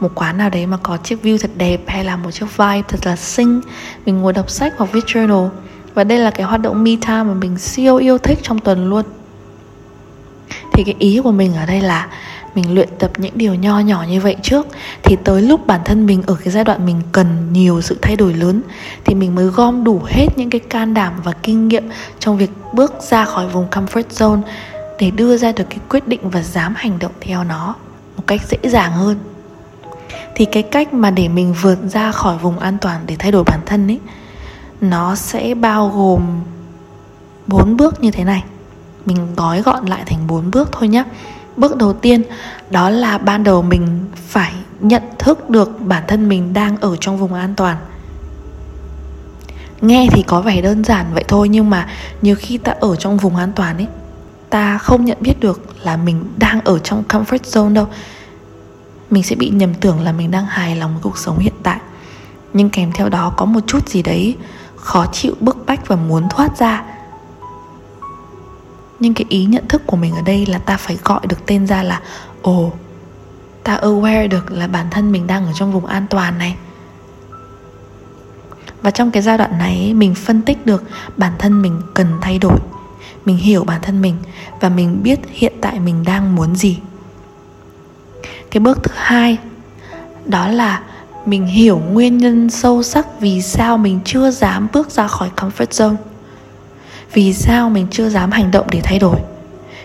một 0.00 0.10
quán 0.14 0.38
nào 0.38 0.50
đấy 0.50 0.66
mà 0.66 0.76
có 0.82 0.96
chiếc 0.96 1.22
view 1.22 1.38
thật 1.38 1.50
đẹp 1.56 1.80
hay 1.86 2.04
là 2.04 2.16
một 2.16 2.30
chiếc 2.30 2.56
vibe 2.56 2.82
thật 2.88 3.06
là 3.06 3.16
xinh. 3.16 3.60
Mình 4.06 4.18
ngồi 4.18 4.32
đọc 4.32 4.50
sách 4.50 4.72
hoặc 4.76 4.92
viết 4.92 5.04
journal. 5.06 5.48
Và 5.94 6.04
đây 6.04 6.18
là 6.18 6.30
cái 6.30 6.46
hoạt 6.46 6.60
động 6.60 6.84
me 6.84 6.90
time 7.06 7.22
mà 7.22 7.34
mình 7.34 7.58
siêu 7.58 7.96
yêu 7.96 8.18
thích 8.18 8.38
trong 8.42 8.58
tuần 8.58 8.90
luôn. 8.90 9.04
Thì 10.72 10.84
cái 10.84 10.94
ý 10.98 11.20
của 11.24 11.32
mình 11.32 11.54
ở 11.54 11.66
đây 11.66 11.80
là 11.80 12.08
mình 12.54 12.74
luyện 12.74 12.88
tập 12.98 13.10
những 13.16 13.32
điều 13.34 13.54
nho 13.54 13.80
nhỏ 13.80 14.04
như 14.08 14.20
vậy 14.20 14.36
trước, 14.42 14.66
thì 15.02 15.16
tới 15.24 15.42
lúc 15.42 15.66
bản 15.66 15.80
thân 15.84 16.06
mình 16.06 16.22
ở 16.26 16.34
cái 16.34 16.50
giai 16.52 16.64
đoạn 16.64 16.86
mình 16.86 17.00
cần 17.12 17.52
nhiều 17.52 17.80
sự 17.80 17.98
thay 18.02 18.16
đổi 18.16 18.34
lớn, 18.34 18.62
thì 19.04 19.14
mình 19.14 19.34
mới 19.34 19.46
gom 19.46 19.84
đủ 19.84 20.02
hết 20.06 20.26
những 20.36 20.50
cái 20.50 20.60
can 20.60 20.94
đảm 20.94 21.12
và 21.24 21.32
kinh 21.32 21.68
nghiệm 21.68 21.88
trong 22.18 22.38
việc 22.38 22.50
bước 22.72 22.94
ra 23.10 23.24
khỏi 23.24 23.48
vùng 23.48 23.70
comfort 23.70 24.02
zone 24.10 24.40
để 24.98 25.10
đưa 25.10 25.36
ra 25.36 25.52
được 25.52 25.64
cái 25.70 25.78
quyết 25.88 26.08
định 26.08 26.30
và 26.30 26.42
dám 26.42 26.74
hành 26.76 26.98
động 26.98 27.12
theo 27.20 27.44
nó 27.44 27.74
một 28.16 28.22
cách 28.26 28.40
dễ 28.50 28.70
dàng 28.70 28.92
hơn 28.92 29.18
thì 30.34 30.44
cái 30.44 30.62
cách 30.62 30.94
mà 30.94 31.10
để 31.10 31.28
mình 31.28 31.54
vượt 31.62 31.78
ra 31.88 32.12
khỏi 32.12 32.38
vùng 32.38 32.58
an 32.58 32.78
toàn 32.80 33.02
để 33.06 33.16
thay 33.18 33.32
đổi 33.32 33.44
bản 33.44 33.60
thân 33.66 33.90
ấy, 33.90 34.00
nó 34.80 35.14
sẽ 35.14 35.54
bao 35.54 35.88
gồm 35.88 36.40
bốn 37.46 37.76
bước 37.76 38.00
như 38.00 38.10
thế 38.10 38.24
này. 38.24 38.44
Mình 39.06 39.34
gói 39.36 39.62
gọn 39.62 39.86
lại 39.86 40.02
thành 40.06 40.26
bốn 40.26 40.50
bước 40.50 40.68
thôi 40.72 40.88
nhé 40.88 41.04
bước 41.56 41.76
đầu 41.76 41.92
tiên, 41.92 42.22
đó 42.70 42.90
là 42.90 43.18
ban 43.18 43.44
đầu 43.44 43.62
mình 43.62 44.00
phải 44.14 44.52
nhận 44.80 45.02
thức 45.18 45.50
được 45.50 45.80
bản 45.80 46.02
thân 46.08 46.28
mình 46.28 46.52
đang 46.52 46.76
ở 46.76 46.96
trong 46.96 47.18
vùng 47.18 47.34
an 47.34 47.54
toàn. 47.54 47.76
Nghe 49.80 50.08
thì 50.12 50.22
có 50.22 50.40
vẻ 50.40 50.60
đơn 50.60 50.84
giản 50.84 51.06
vậy 51.14 51.24
thôi, 51.28 51.48
nhưng 51.48 51.70
mà 51.70 51.88
nhiều 52.22 52.36
khi 52.38 52.58
ta 52.58 52.74
ở 52.80 52.96
trong 52.96 53.16
vùng 53.16 53.36
an 53.36 53.52
toàn 53.52 53.76
ấy, 53.76 53.86
ta 54.50 54.78
không 54.78 55.04
nhận 55.04 55.18
biết 55.20 55.40
được 55.40 55.60
là 55.82 55.96
mình 55.96 56.24
đang 56.36 56.60
ở 56.60 56.78
trong 56.78 57.02
comfort 57.08 57.38
zone 57.38 57.74
đâu 57.74 57.86
mình 59.12 59.22
sẽ 59.22 59.36
bị 59.36 59.48
nhầm 59.48 59.74
tưởng 59.74 60.00
là 60.00 60.12
mình 60.12 60.30
đang 60.30 60.46
hài 60.46 60.76
lòng 60.76 60.92
với 60.92 61.02
cuộc 61.02 61.18
sống 61.18 61.38
hiện 61.38 61.52
tại. 61.62 61.80
Nhưng 62.52 62.70
kèm 62.70 62.92
theo 62.92 63.08
đó 63.08 63.32
có 63.36 63.44
một 63.44 63.60
chút 63.66 63.88
gì 63.88 64.02
đấy 64.02 64.36
khó 64.76 65.06
chịu, 65.12 65.34
bức 65.40 65.66
bách 65.66 65.88
và 65.88 65.96
muốn 65.96 66.28
thoát 66.28 66.58
ra. 66.58 66.84
Nhưng 69.00 69.14
cái 69.14 69.26
ý 69.28 69.44
nhận 69.44 69.68
thức 69.68 69.82
của 69.86 69.96
mình 69.96 70.14
ở 70.14 70.22
đây 70.22 70.46
là 70.46 70.58
ta 70.58 70.76
phải 70.76 70.98
gọi 71.04 71.20
được 71.28 71.46
tên 71.46 71.66
ra 71.66 71.82
là, 71.82 72.00
ồ, 72.42 72.72
ta 73.64 73.78
aware 73.82 74.28
được 74.28 74.52
là 74.52 74.66
bản 74.66 74.86
thân 74.90 75.12
mình 75.12 75.26
đang 75.26 75.46
ở 75.46 75.52
trong 75.52 75.72
vùng 75.72 75.86
an 75.86 76.06
toàn 76.10 76.38
này. 76.38 76.56
Và 78.82 78.90
trong 78.90 79.10
cái 79.10 79.22
giai 79.22 79.38
đoạn 79.38 79.58
này, 79.58 79.94
mình 79.94 80.14
phân 80.14 80.42
tích 80.42 80.66
được 80.66 80.84
bản 81.16 81.32
thân 81.38 81.62
mình 81.62 81.80
cần 81.94 82.06
thay 82.20 82.38
đổi. 82.38 82.58
Mình 83.24 83.36
hiểu 83.36 83.64
bản 83.64 83.80
thân 83.82 84.02
mình 84.02 84.16
và 84.60 84.68
mình 84.68 85.02
biết 85.02 85.20
hiện 85.30 85.52
tại 85.60 85.80
mình 85.80 86.04
đang 86.04 86.34
muốn 86.34 86.56
gì 86.56 86.78
cái 88.52 88.60
bước 88.60 88.82
thứ 88.82 88.92
hai, 88.94 89.38
đó 90.26 90.48
là 90.48 90.80
mình 91.26 91.46
hiểu 91.46 91.78
nguyên 91.78 92.18
nhân 92.18 92.50
sâu 92.50 92.82
sắc 92.82 93.20
vì 93.20 93.42
sao 93.42 93.78
mình 93.78 94.00
chưa 94.04 94.30
dám 94.30 94.68
bước 94.72 94.90
ra 94.90 95.06
khỏi 95.06 95.30
comfort 95.36 95.66
zone, 95.66 95.94
vì 97.12 97.32
sao 97.32 97.70
mình 97.70 97.86
chưa 97.90 98.08
dám 98.08 98.30
hành 98.30 98.50
động 98.50 98.66
để 98.70 98.80
thay 98.84 98.98
đổi. 98.98 99.16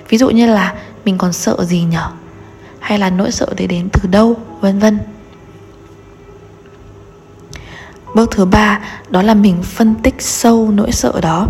Ví 0.09 0.17
dụ 0.17 0.29
như 0.29 0.45
là 0.45 0.74
mình 1.05 1.17
còn 1.17 1.33
sợ 1.33 1.65
gì 1.65 1.83
nhở? 1.83 2.09
Hay 2.79 3.00
là 3.00 3.09
nỗi 3.09 3.31
sợ 3.31 3.47
đấy 3.57 3.67
đến 3.67 3.89
từ 3.93 4.09
đâu? 4.09 4.36
Vân 4.59 4.79
vân. 4.79 5.00
Bước 8.15 8.31
thứ 8.31 8.45
ba, 8.45 8.79
đó 9.09 9.21
là 9.21 9.33
mình 9.33 9.63
phân 9.63 9.95
tích 9.95 10.15
sâu 10.19 10.71
nỗi 10.71 10.91
sợ 10.91 11.13
đó. 11.21 11.47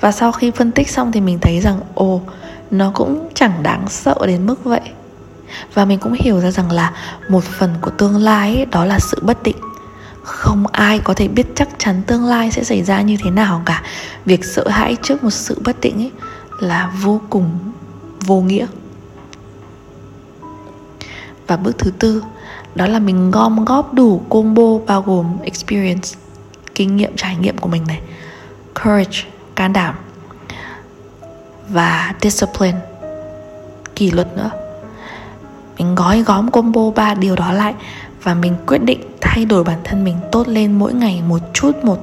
Và 0.00 0.12
sau 0.12 0.32
khi 0.32 0.50
phân 0.50 0.72
tích 0.72 0.90
xong 0.90 1.12
thì 1.12 1.20
mình 1.20 1.38
thấy 1.38 1.60
rằng, 1.60 1.80
ồ, 1.94 2.20
nó 2.70 2.90
cũng 2.94 3.28
chẳng 3.34 3.62
đáng 3.62 3.84
sợ 3.88 4.14
đến 4.26 4.46
mức 4.46 4.64
vậy 4.64 4.80
và 5.74 5.84
mình 5.84 5.98
cũng 5.98 6.12
hiểu 6.12 6.40
ra 6.40 6.50
rằng 6.50 6.72
là 6.72 6.92
một 7.28 7.44
phần 7.44 7.74
của 7.80 7.90
tương 7.90 8.16
lai 8.16 8.56
ấy, 8.56 8.66
đó 8.66 8.84
là 8.84 8.98
sự 8.98 9.18
bất 9.22 9.42
định. 9.42 9.56
Không 10.22 10.66
ai 10.66 10.98
có 10.98 11.14
thể 11.14 11.28
biết 11.28 11.46
chắc 11.54 11.68
chắn 11.78 12.02
tương 12.06 12.24
lai 12.24 12.50
sẽ 12.50 12.64
xảy 12.64 12.82
ra 12.82 13.02
như 13.02 13.16
thế 13.22 13.30
nào 13.30 13.62
cả. 13.66 13.82
Việc 14.24 14.44
sợ 14.44 14.68
hãi 14.68 14.96
trước 15.02 15.24
một 15.24 15.30
sự 15.30 15.60
bất 15.64 15.80
định 15.80 16.02
ấy 16.02 16.10
là 16.60 16.92
vô 17.00 17.20
cùng 17.30 17.58
vô 18.20 18.40
nghĩa. 18.40 18.66
Và 21.46 21.56
bước 21.56 21.78
thứ 21.78 21.90
tư 21.90 22.22
đó 22.74 22.86
là 22.86 22.98
mình 22.98 23.30
gom 23.30 23.64
góp 23.64 23.94
đủ 23.94 24.22
combo 24.28 24.78
bao 24.86 25.02
gồm 25.02 25.38
experience 25.42 26.08
kinh 26.74 26.96
nghiệm 26.96 27.16
trải 27.16 27.36
nghiệm 27.36 27.58
của 27.58 27.68
mình 27.68 27.84
này 27.88 28.00
courage 28.74 29.18
can 29.56 29.72
đảm 29.72 29.94
và 31.68 32.14
discipline 32.22 32.78
kỷ 33.96 34.10
luật 34.10 34.36
nữa 34.36 34.50
mình 35.82 35.94
gói 35.94 36.22
góm 36.22 36.50
combo 36.50 36.90
ba 36.90 37.14
điều 37.14 37.36
đó 37.36 37.52
lại 37.52 37.74
và 38.22 38.34
mình 38.34 38.54
quyết 38.66 38.78
định 38.78 39.00
thay 39.20 39.44
đổi 39.44 39.64
bản 39.64 39.78
thân 39.84 40.04
mình 40.04 40.16
tốt 40.32 40.48
lên 40.48 40.78
mỗi 40.78 40.94
ngày 40.94 41.22
một 41.28 41.38
chút 41.52 41.84
một. 41.84 41.98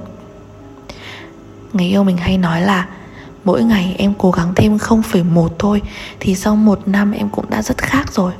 Người 1.73 1.87
yêu 1.87 2.03
mình 2.03 2.17
hay 2.17 2.37
nói 2.37 2.61
là 2.61 2.87
mỗi 3.43 3.63
ngày 3.63 3.95
em 3.97 4.13
cố 4.17 4.31
gắng 4.31 4.53
thêm 4.55 4.77
0,1 4.77 5.47
thôi 5.59 5.81
thì 6.19 6.35
sau 6.35 6.55
một 6.55 6.79
năm 6.85 7.11
em 7.11 7.29
cũng 7.29 7.49
đã 7.49 7.61
rất 7.61 7.77
khác 7.77 8.13
rồi. 8.13 8.33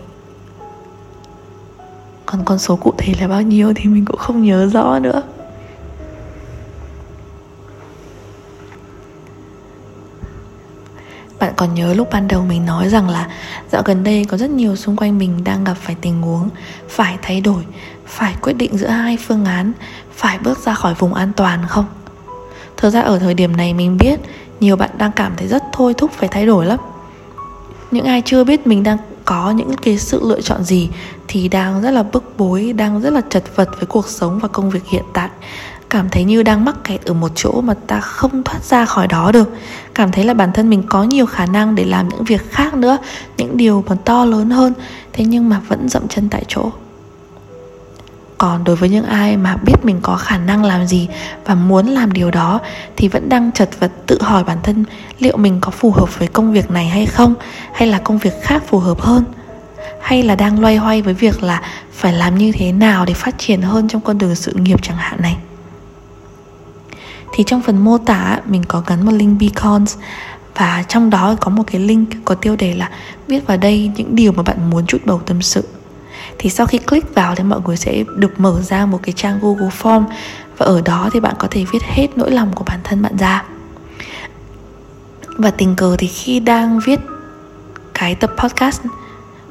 Còn 2.26 2.46
con 2.46 2.60
số 2.60 2.76
cụ 2.76 2.94
thể 2.98 3.14
là 3.20 3.28
bao 3.28 3.42
nhiêu 3.42 3.74
thì 3.76 3.90
mình 3.90 4.06
cũng 4.06 4.18
không 4.18 4.44
nhớ 4.44 4.70
rõ 4.74 5.00
nữa. 5.00 5.22
Bạn 11.40 11.54
còn 11.56 11.74
nhớ 11.74 11.94
lúc 11.94 12.08
ban 12.12 12.28
đầu 12.28 12.46
mình 12.46 12.66
nói 12.66 12.90
rằng 12.90 13.10
là 13.10 13.28
dạo 13.72 13.82
gần 13.86 14.04
đây 14.04 14.26
có 14.26 14.38
rất 14.38 14.50
nhiều 14.50 14.76
xung 14.76 14.96
quanh 14.96 15.18
mình 15.18 15.44
đang 15.44 15.64
gặp 15.64 15.78
phải 15.82 15.96
tình 16.02 16.22
huống 16.22 16.50
phải 16.90 17.18
thay 17.22 17.42
đổi, 17.42 17.64
phải 18.08 18.36
quyết 18.42 18.54
định 18.54 18.78
giữa 18.78 18.88
hai 18.88 19.18
phương 19.18 19.46
án, 19.46 19.72
phải 20.16 20.38
bước 20.38 20.60
ra 20.60 20.74
khỏi 20.74 20.94
vùng 20.94 21.14
an 21.14 21.32
toàn 21.36 21.60
không? 21.68 21.86
Thực 22.78 22.90
ra 22.90 23.02
ở 23.02 23.20
thời 23.20 23.34
điểm 23.34 23.58
này 23.58 23.74
mình 23.74 23.98
biết 23.98 24.20
nhiều 24.60 24.76
bạn 24.76 24.90
đang 24.98 25.12
cảm 25.12 25.34
thấy 25.38 25.48
rất 25.48 25.64
thôi 25.74 25.94
thúc 25.94 26.12
phải 26.12 26.30
thay 26.30 26.46
đổi 26.46 26.66
lắm. 26.66 26.80
Những 27.92 28.06
ai 28.06 28.22
chưa 28.26 28.44
biết 28.44 28.68
mình 28.68 28.84
đang 28.84 28.98
có 29.26 29.52
những 29.52 29.76
cái 29.82 29.98
sự 29.98 30.22
lựa 30.24 30.42
chọn 30.42 30.64
gì 30.64 30.90
thì 31.28 31.48
đang 31.48 31.82
rất 31.82 31.92
là 31.92 32.04
bức 32.04 32.24
bối, 32.38 32.74
đang 32.74 33.02
rất 33.02 33.14
là 33.14 33.22
chật 33.30 33.44
vật 33.56 33.70
với 33.78 33.86
cuộc 33.86 34.08
sống 34.08 34.40
và 34.40 34.48
công 34.48 34.70
việc 34.70 34.86
hiện 34.86 35.04
tại 35.14 35.30
cảm 35.90 36.10
thấy 36.10 36.24
như 36.24 36.44
đang 36.44 36.66
mắc 36.66 36.76
kẹt 36.84 37.06
ở 37.06 37.14
một 37.14 37.32
chỗ 37.36 37.62
mà 37.62 37.74
ta 37.88 38.00
không 38.00 38.44
thoát 38.44 38.64
ra 38.64 38.86
khỏi 38.86 39.08
đó 39.08 39.32
được. 39.32 39.50
Cảm 39.96 40.12
thấy 40.12 40.24
là 40.24 40.34
bản 40.34 40.52
thân 40.54 40.70
mình 40.70 40.84
có 40.90 41.04
nhiều 41.04 41.26
khả 41.26 41.46
năng 41.46 41.76
để 41.76 41.86
làm 41.86 42.10
những 42.10 42.24
việc 42.24 42.52
khác 42.52 42.74
nữa, 42.74 42.98
những 43.38 43.58
điều 43.58 43.84
còn 43.88 43.98
to 43.98 44.26
lớn 44.26 44.50
hơn, 44.50 44.74
thế 45.14 45.26
nhưng 45.26 45.50
mà 45.50 45.60
vẫn 45.68 45.90
dậm 45.90 46.08
chân 46.08 46.30
tại 46.30 46.44
chỗ. 46.48 46.72
Còn 48.38 48.64
đối 48.64 48.76
với 48.76 48.90
những 48.90 49.06
ai 49.06 49.38
mà 49.38 49.56
biết 49.56 49.76
mình 49.84 50.00
có 50.02 50.16
khả 50.16 50.38
năng 50.38 50.64
làm 50.64 50.88
gì 50.88 51.08
và 51.46 51.56
muốn 51.56 51.88
làm 51.88 52.14
điều 52.14 52.32
đó, 52.32 52.60
thì 52.98 53.08
vẫn 53.08 53.30
đang 53.30 53.52
chật 53.52 53.70
vật 53.80 53.92
tự 54.08 54.22
hỏi 54.22 54.44
bản 54.44 54.58
thân 54.64 54.86
liệu 55.20 55.38
mình 55.38 55.58
có 55.62 55.72
phù 55.72 55.92
hợp 55.92 56.20
với 56.20 56.28
công 56.28 56.54
việc 56.54 56.72
này 56.72 56.88
hay 56.88 57.06
không, 57.06 57.36
hay 57.74 57.88
là 57.88 58.00
công 58.04 58.18
việc 58.18 58.42
khác 58.42 58.64
phù 58.68 58.80
hợp 58.80 59.02
hơn? 59.02 59.24
Hay 60.02 60.24
là 60.24 60.36
đang 60.36 60.60
loay 60.60 60.78
hoay 60.78 61.02
với 61.02 61.14
việc 61.14 61.44
là 61.44 61.62
phải 61.92 62.14
làm 62.14 62.38
như 62.38 62.52
thế 62.52 62.72
nào 62.72 63.06
để 63.06 63.14
phát 63.14 63.36
triển 63.38 63.62
hơn 63.62 63.88
trong 63.88 64.02
con 64.02 64.18
đường 64.18 64.36
sự 64.36 64.54
nghiệp 64.54 64.80
chẳng 64.84 64.98
hạn 64.98 65.22
này? 65.22 65.38
Thì 67.34 67.44
trong 67.48 67.62
phần 67.62 67.78
mô 67.78 67.98
tả, 67.98 68.40
mình 68.46 68.64
có 68.68 68.84
gắn 68.88 69.06
một 69.06 69.12
link 69.12 69.40
Beacons. 69.40 69.98
Và 70.56 70.84
trong 70.88 71.10
đó 71.10 71.36
có 71.40 71.50
một 71.50 71.64
cái 71.68 71.82
link 71.82 72.10
có 72.26 72.36
tiêu 72.36 72.56
đề 72.56 72.74
là 72.74 72.90
viết 73.28 73.48
vào 73.48 73.58
đây 73.58 73.92
những 73.96 74.16
điều 74.16 74.32
mà 74.32 74.44
bạn 74.44 74.70
muốn 74.70 74.86
chút 74.86 74.98
bầu 75.06 75.22
tâm 75.26 75.42
sự 75.42 75.64
thì 76.38 76.50
sau 76.50 76.68
khi 76.68 76.78
click 76.78 77.16
vào 77.16 77.36
thì 77.36 77.44
mọi 77.44 77.60
người 77.66 77.78
sẽ 77.78 78.04
được 78.16 78.40
mở 78.40 78.62
ra 78.62 78.86
một 78.86 79.00
cái 79.04 79.14
trang 79.14 79.40
Google 79.42 79.70
Form. 79.82 80.04
Và 80.58 80.66
ở 80.66 80.82
đó 80.82 81.10
thì 81.14 81.20
bạn 81.20 81.36
có 81.40 81.48
thể 81.52 81.66
viết 81.72 81.84
hết 81.84 82.08
nỗi 82.18 82.32
lòng 82.32 82.52
của 82.56 82.64
bản 82.64 82.80
thân 82.84 83.02
bạn 83.02 83.18
ra. 83.18 83.44
Và 85.38 85.52
tình 85.52 85.76
cờ 85.76 85.96
thì 86.00 86.08
khi 86.08 86.40
đang 86.40 86.80
viết 86.80 87.00
cái 87.94 88.16
tập 88.16 88.32
podcast. 88.38 88.82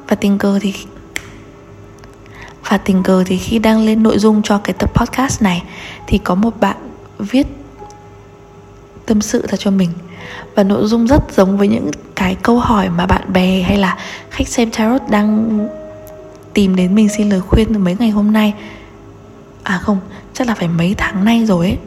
Và 0.07 0.15
tình 0.15 0.37
cờ 0.37 0.59
thì 0.61 0.73
và 2.69 2.77
tình 2.77 3.03
cờ 3.03 3.23
thì 3.27 3.37
khi 3.37 3.59
đang 3.59 3.85
lên 3.85 4.03
nội 4.03 4.19
dung 4.19 4.41
cho 4.43 4.57
cái 4.57 4.73
tập 4.73 4.91
podcast 4.93 5.41
này, 5.41 5.63
thì 6.07 6.17
có 6.17 6.35
một 6.35 6.59
bạn 6.59 6.77
viết 7.19 7.47
tâm 9.09 9.21
sự 9.21 9.45
ra 9.49 9.57
cho 9.57 9.71
mình. 9.71 9.89
Và 10.55 10.63
nội 10.63 10.87
dung 10.87 11.07
rất 11.07 11.23
giống 11.35 11.57
với 11.57 11.67
những 11.67 11.91
cái 12.15 12.35
câu 12.35 12.59
hỏi 12.59 12.89
mà 12.89 13.05
bạn 13.05 13.33
bè 13.33 13.61
hay 13.61 13.77
là 13.77 13.97
khách 14.29 14.47
xem 14.47 14.71
tarot 14.71 15.01
đang 15.09 15.59
tìm 16.53 16.75
đến 16.75 16.95
mình 16.95 17.09
xin 17.09 17.29
lời 17.29 17.41
khuyên 17.41 17.73
từ 17.73 17.79
mấy 17.79 17.95
ngày 17.99 18.09
hôm 18.09 18.31
nay. 18.31 18.53
À 19.63 19.77
không, 19.77 19.99
chắc 20.33 20.47
là 20.47 20.55
phải 20.55 20.67
mấy 20.67 20.95
tháng 20.97 21.25
nay 21.25 21.45
rồi 21.45 21.65
ấy. 21.65 21.77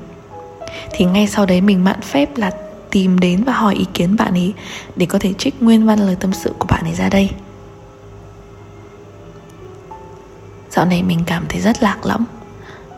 Thì 0.92 1.04
ngay 1.04 1.26
sau 1.26 1.46
đấy 1.46 1.60
mình 1.60 1.84
mạn 1.84 2.00
phép 2.00 2.38
là 2.38 2.50
tìm 2.90 3.18
đến 3.18 3.44
và 3.44 3.52
hỏi 3.52 3.74
ý 3.74 3.86
kiến 3.94 4.16
bạn 4.16 4.32
ấy 4.32 4.52
để 4.96 5.06
có 5.06 5.18
thể 5.18 5.32
trích 5.32 5.62
nguyên 5.62 5.86
văn 5.86 5.98
lời 5.98 6.16
tâm 6.20 6.32
sự 6.32 6.52
của 6.58 6.66
bạn 6.70 6.84
ấy 6.84 6.94
ra 6.94 7.08
đây. 7.08 7.30
Dạo 10.70 10.84
này 10.84 11.02
mình 11.02 11.18
cảm 11.26 11.44
thấy 11.48 11.60
rất 11.60 11.82
lạc 11.82 12.06
lõng, 12.06 12.24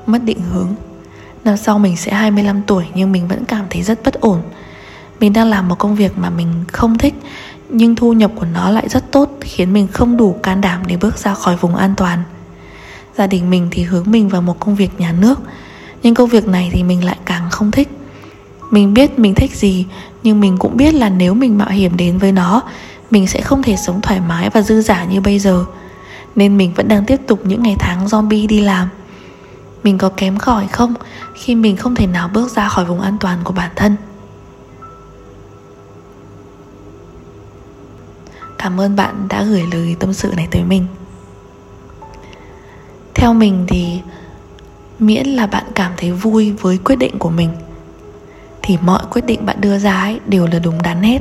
mất 0.07 0.25
định 0.25 0.41
hướng. 0.53 0.75
Năm 1.45 1.57
sau 1.57 1.79
mình 1.79 1.97
sẽ 1.97 2.13
25 2.13 2.63
tuổi 2.63 2.85
nhưng 2.95 3.13
mình 3.13 3.29
vẫn 3.29 3.45
cảm 3.45 3.65
thấy 3.71 3.83
rất 3.83 4.01
bất 4.05 4.21
ổn. 4.21 4.43
Mình 5.21 5.33
đang 5.33 5.51
làm 5.51 5.69
một 5.69 5.79
công 5.79 5.95
việc 5.95 6.19
mà 6.19 6.31
mình 6.31 6.65
không 6.73 6.99
thích, 6.99 7.15
Nhưng 7.69 7.97
thu 7.97 8.13
nhập 8.13 8.31
của 8.35 8.47
nó 8.53 8.71
lại 8.71 8.89
rất 8.89 9.13
tốt, 9.13 9.31
Khiến 9.41 9.73
mình 9.73 9.87
không 9.87 10.17
đủ 10.17 10.37
can 10.43 10.61
đảm 10.61 10.81
để 10.87 10.97
bước 10.97 11.19
ra 11.19 11.35
khỏi 11.35 11.57
vùng 11.57 11.77
an 11.77 11.95
toàn. 11.97 12.23
Gia 13.19 13.27
đình 13.27 13.51
mình 13.51 13.69
thì 13.71 13.83
hướng 13.83 14.11
mình 14.11 14.29
vào 14.29 14.43
một 14.43 14.61
công 14.61 14.75
việc 14.75 14.91
nhà 14.99 15.13
nước, 15.13 15.41
Nhưng 16.03 16.15
công 16.15 16.29
việc 16.29 16.49
này 16.49 16.71
thì 16.73 16.83
mình 16.83 17.05
lại 17.05 17.17
càng 17.25 17.51
không 17.51 17.71
thích. 17.71 17.89
Mình 18.71 18.95
biết 18.95 19.19
mình 19.19 19.35
thích 19.35 19.57
gì, 19.57 19.87
Nhưng 20.23 20.41
mình 20.41 20.57
cũng 20.59 20.77
biết 20.77 20.95
là 20.95 21.09
nếu 21.09 21.35
mình 21.35 21.59
mạo 21.59 21.71
hiểm 21.71 21.97
đến 21.97 22.19
với 22.19 22.33
nó, 22.33 22.63
Mình 23.11 23.27
sẽ 23.27 23.41
không 23.41 23.63
thể 23.63 23.77
sống 23.77 24.01
thoải 24.01 24.21
mái 24.21 24.51
và 24.51 24.63
dư 24.63 24.81
giả 24.83 25.05
như 25.05 25.21
bây 25.21 25.39
giờ. 25.39 25.65
Nên 26.37 26.57
mình 26.57 26.73
vẫn 26.75 26.89
đang 26.89 27.05
tiếp 27.05 27.21
tục 27.27 27.41
những 27.45 27.63
ngày 27.63 27.77
tháng 27.79 28.07
zombie 28.07 28.47
đi 28.47 28.61
làm 28.61 28.89
mình 29.85 29.99
có 29.99 30.09
kém 30.09 30.39
cỏi 30.39 30.67
không? 30.67 30.95
Khi 31.35 31.55
mình 31.55 31.77
không 31.77 31.95
thể 31.95 32.07
nào 32.07 32.29
bước 32.29 32.51
ra 32.51 32.69
khỏi 32.69 32.85
vùng 32.85 33.01
an 33.01 33.17
toàn 33.21 33.39
của 33.45 33.53
bản 33.53 33.71
thân. 33.77 33.97
Cảm 38.59 38.81
ơn 38.81 38.97
bạn 38.97 39.29
đã 39.29 39.43
gửi 39.43 39.65
lời 39.73 39.97
tâm 40.01 40.13
sự 40.13 40.33
này 40.37 40.49
tới 40.51 40.63
mình. 40.65 40.87
Theo 43.15 43.35
mình 43.35 43.65
thì 43.69 44.01
miễn 44.99 45.27
là 45.27 45.47
bạn 45.47 45.65
cảm 45.75 45.93
thấy 45.97 46.13
vui 46.13 46.53
với 46.53 46.79
quyết 46.79 46.97
định 46.97 47.19
của 47.19 47.31
mình, 47.31 47.51
thì 48.63 48.79
mọi 48.83 49.03
quyết 49.11 49.27
định 49.27 49.47
bạn 49.47 49.61
đưa 49.61 49.79
ra 49.79 50.01
ấy 50.01 50.21
đều 50.27 50.47
là 50.47 50.59
đúng 50.59 50.83
đắn 50.83 51.03
hết. 51.03 51.21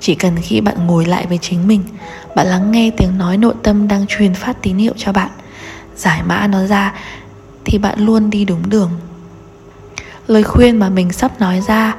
Chỉ 0.00 0.14
cần 0.14 0.36
khi 0.42 0.60
bạn 0.60 0.86
ngồi 0.86 1.06
lại 1.06 1.26
với 1.26 1.38
chính 1.38 1.68
mình, 1.68 1.82
bạn 2.36 2.46
lắng 2.46 2.70
nghe 2.70 2.90
tiếng 2.96 3.18
nói 3.18 3.36
nội 3.36 3.54
tâm 3.62 3.88
đang 3.88 4.06
truyền 4.08 4.34
phát 4.34 4.62
tín 4.62 4.76
hiệu 4.76 4.94
cho 4.96 5.12
bạn 5.12 5.30
giải 5.96 6.22
mã 6.22 6.46
nó 6.46 6.66
ra, 6.66 6.94
thì 7.64 7.78
bạn 7.78 7.98
luôn 8.00 8.30
đi 8.30 8.44
đúng 8.44 8.70
đường. 8.70 8.90
Lời 10.26 10.42
khuyên 10.42 10.78
mà 10.78 10.88
mình 10.88 11.12
sắp 11.12 11.40
nói 11.40 11.62
ra, 11.68 11.94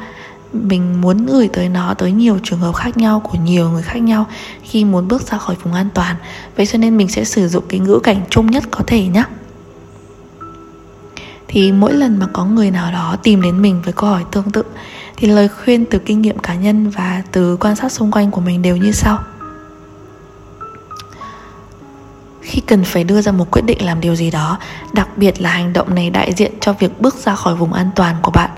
mình 0.53 1.01
muốn 1.01 1.25
gửi 1.25 1.49
tới 1.53 1.69
nó 1.69 1.93
tới 1.93 2.11
nhiều 2.11 2.39
trường 2.43 2.59
hợp 2.59 2.75
khác 2.75 2.97
nhau, 2.97 3.19
của 3.19 3.37
nhiều 3.37 3.69
người 3.69 3.83
khác 3.83 3.99
nhau, 3.99 4.25
khi 4.63 4.85
muốn 4.85 5.07
bước 5.07 5.21
ra 5.21 5.37
khỏi 5.37 5.55
vùng 5.63 5.73
an 5.73 5.87
toàn. 5.93 6.15
Vậy 6.55 6.65
cho 6.65 6.77
nên 6.77 6.97
mình 6.97 7.07
sẽ 7.07 7.23
sử 7.23 7.47
dụng 7.47 7.63
cái 7.69 7.79
ngữ 7.79 7.99
cảnh 8.03 8.21
chung 8.29 8.51
nhất 8.51 8.63
có 8.71 8.83
thể 8.87 9.07
nhé 9.07 9.23
thì 11.53 11.71
mỗi 11.71 11.93
lần 11.93 12.19
mà 12.19 12.27
có 12.33 12.45
người 12.45 12.71
nào 12.71 12.91
đó 12.91 13.15
tìm 13.23 13.41
đến 13.41 13.61
mình 13.61 13.81
với 13.81 13.93
câu 13.93 14.09
hỏi 14.09 14.23
tương 14.31 14.51
tự, 14.51 14.63
thì 15.17 15.27
lời 15.27 15.47
khuyên 15.47 15.85
từ 15.85 15.99
kinh 15.99 16.21
nghiệm 16.21 16.39
cá 16.39 16.55
nhân 16.55 16.89
và 16.89 17.23
từ 17.31 17.57
quan 17.57 17.75
sát 17.75 17.91
xung 17.91 18.11
quanh 18.11 18.31
của 18.31 18.41
mình 18.41 18.61
đều 18.61 18.77
như 18.77 18.91
sau. 18.91 19.19
Khi 22.43 22.61
cần 22.61 22.83
phải 22.83 23.03
đưa 23.03 23.21
ra 23.21 23.31
một 23.31 23.51
quyết 23.51 23.61
định 23.65 23.85
làm 23.85 24.01
điều 24.01 24.15
gì 24.15 24.31
đó, 24.31 24.57
đặc 24.93 25.17
biệt 25.17 25.41
là 25.41 25.49
hành 25.49 25.73
động 25.73 25.95
này 25.95 26.09
đại 26.09 26.33
diện 26.33 26.51
cho 26.59 26.73
việc 26.73 27.01
bước 27.01 27.15
ra 27.15 27.35
khỏi 27.35 27.55
vùng 27.55 27.73
an 27.73 27.89
toàn 27.95 28.15
của 28.21 28.31
bạn. 28.31 28.49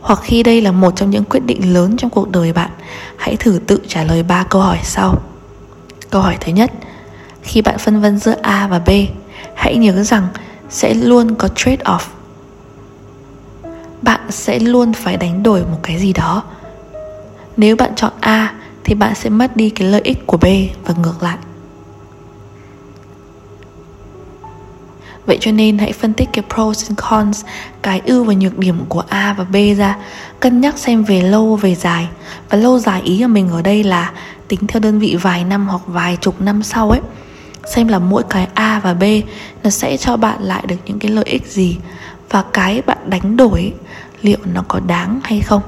Hoặc 0.00 0.20
khi 0.22 0.42
đây 0.42 0.60
là 0.60 0.72
một 0.72 0.96
trong 0.96 1.10
những 1.10 1.24
quyết 1.24 1.46
định 1.46 1.74
lớn 1.74 1.96
trong 1.96 2.10
cuộc 2.10 2.30
đời 2.30 2.52
bạn, 2.52 2.70
hãy 3.16 3.36
thử 3.36 3.60
tự 3.66 3.80
trả 3.88 4.04
lời 4.04 4.22
ba 4.22 4.42
câu 4.42 4.62
hỏi 4.62 4.78
sau. 4.82 5.18
Câu 6.10 6.22
hỏi 6.22 6.36
thứ 6.40 6.52
nhất, 6.52 6.72
khi 7.42 7.62
bạn 7.62 7.78
phân 7.78 8.00
vân 8.00 8.18
giữa 8.18 8.34
a 8.42 8.66
và 8.66 8.78
b, 8.78 8.90
hãy 9.54 9.76
nhớ 9.76 10.02
rằng 10.02 10.28
sẽ 10.70 10.94
luôn 10.94 11.34
có 11.34 11.48
trade 11.48 11.82
off 11.84 12.16
bạn 14.06 14.20
sẽ 14.30 14.58
luôn 14.58 14.92
phải 14.92 15.16
đánh 15.16 15.42
đổi 15.42 15.62
một 15.62 15.78
cái 15.82 15.98
gì 15.98 16.12
đó. 16.12 16.42
Nếu 17.56 17.76
bạn 17.76 17.94
chọn 17.94 18.12
a, 18.20 18.54
thì 18.84 18.94
bạn 18.94 19.14
sẽ 19.14 19.30
mất 19.30 19.56
đi 19.56 19.70
cái 19.70 19.88
lợi 19.88 20.00
ích 20.04 20.26
của 20.26 20.36
b 20.36 20.44
và 20.84 20.94
ngược 21.02 21.22
lại. 21.22 21.36
Vậy 25.26 25.38
cho 25.40 25.52
nên 25.52 25.78
hãy 25.78 25.92
phân 25.92 26.12
tích 26.12 26.28
cái 26.32 26.44
pros 26.54 26.88
and 26.88 26.98
cons, 27.10 27.44
cái 27.82 28.00
ưu 28.04 28.24
và 28.24 28.34
nhược 28.34 28.58
điểm 28.58 28.84
của 28.88 29.04
A 29.08 29.34
và 29.38 29.44
B 29.44 29.56
ra, 29.78 29.96
cân 30.40 30.60
nhắc 30.60 30.78
xem 30.78 31.04
về 31.04 31.20
lâu 31.22 31.56
về 31.56 31.74
dài. 31.74 32.08
Và 32.50 32.58
lâu 32.58 32.78
dài 32.78 33.02
ý 33.02 33.22
của 33.22 33.28
mình 33.28 33.48
ở 33.48 33.62
đây 33.62 33.84
là 33.84 34.12
tính 34.48 34.66
theo 34.66 34.80
đơn 34.80 34.98
vị 34.98 35.16
vài 35.22 35.44
năm 35.44 35.68
hoặc 35.68 35.82
vài 35.86 36.18
chục 36.20 36.40
năm 36.40 36.62
sau 36.62 36.90
ấy. 36.90 37.00
Xem 37.74 37.88
là 37.88 37.98
mỗi 37.98 38.22
cái 38.30 38.48
A 38.54 38.80
và 38.84 38.94
B 38.94 39.02
nó 39.62 39.70
sẽ 39.70 39.96
cho 39.96 40.16
bạn 40.16 40.42
lại 40.42 40.64
được 40.66 40.76
những 40.86 40.98
cái 40.98 41.10
lợi 41.10 41.24
ích 41.24 41.46
gì 41.46 41.78
và 42.30 42.44
cái 42.52 42.82
bạn 42.82 42.98
đánh 43.06 43.36
đổi 43.36 43.74
liệu 44.22 44.38
nó 44.54 44.64
có 44.68 44.80
đáng 44.80 45.20
hay 45.24 45.40
không. 45.40 45.62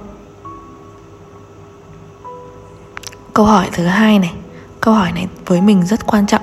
Câu 3.33 3.47
hỏi 3.47 3.69
thứ 3.73 3.85
hai 3.85 4.19
này, 4.19 4.33
câu 4.81 4.95
hỏi 4.95 5.13
này 5.13 5.27
với 5.47 5.61
mình 5.61 5.87
rất 5.87 6.07
quan 6.07 6.27
trọng. 6.27 6.43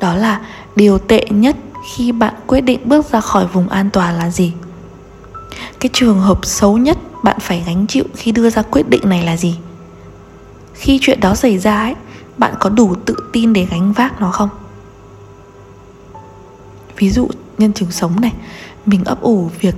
Đó 0.00 0.14
là 0.14 0.40
điều 0.76 0.98
tệ 0.98 1.26
nhất 1.30 1.56
khi 1.84 2.12
bạn 2.12 2.34
quyết 2.46 2.60
định 2.60 2.88
bước 2.88 3.10
ra 3.10 3.20
khỏi 3.20 3.46
vùng 3.46 3.68
an 3.68 3.90
toàn 3.90 4.14
là 4.14 4.30
gì? 4.30 4.52
Cái 5.80 5.90
trường 5.92 6.20
hợp 6.20 6.46
xấu 6.46 6.78
nhất 6.78 6.98
bạn 7.24 7.36
phải 7.40 7.62
gánh 7.66 7.86
chịu 7.86 8.04
khi 8.16 8.32
đưa 8.32 8.50
ra 8.50 8.62
quyết 8.62 8.88
định 8.88 9.02
này 9.04 9.22
là 9.22 9.36
gì? 9.36 9.58
Khi 10.74 10.98
chuyện 11.02 11.20
đó 11.20 11.34
xảy 11.34 11.58
ra 11.58 11.80
ấy, 11.80 11.94
bạn 12.36 12.54
có 12.60 12.70
đủ 12.70 12.94
tự 12.94 13.16
tin 13.32 13.52
để 13.52 13.66
gánh 13.70 13.92
vác 13.92 14.20
nó 14.20 14.30
không? 14.30 14.48
Ví 16.96 17.10
dụ, 17.10 17.28
nhân 17.58 17.72
chứng 17.72 17.90
sống 17.90 18.20
này, 18.20 18.32
mình 18.86 19.04
ấp 19.04 19.20
ủ 19.20 19.50
việc 19.60 19.74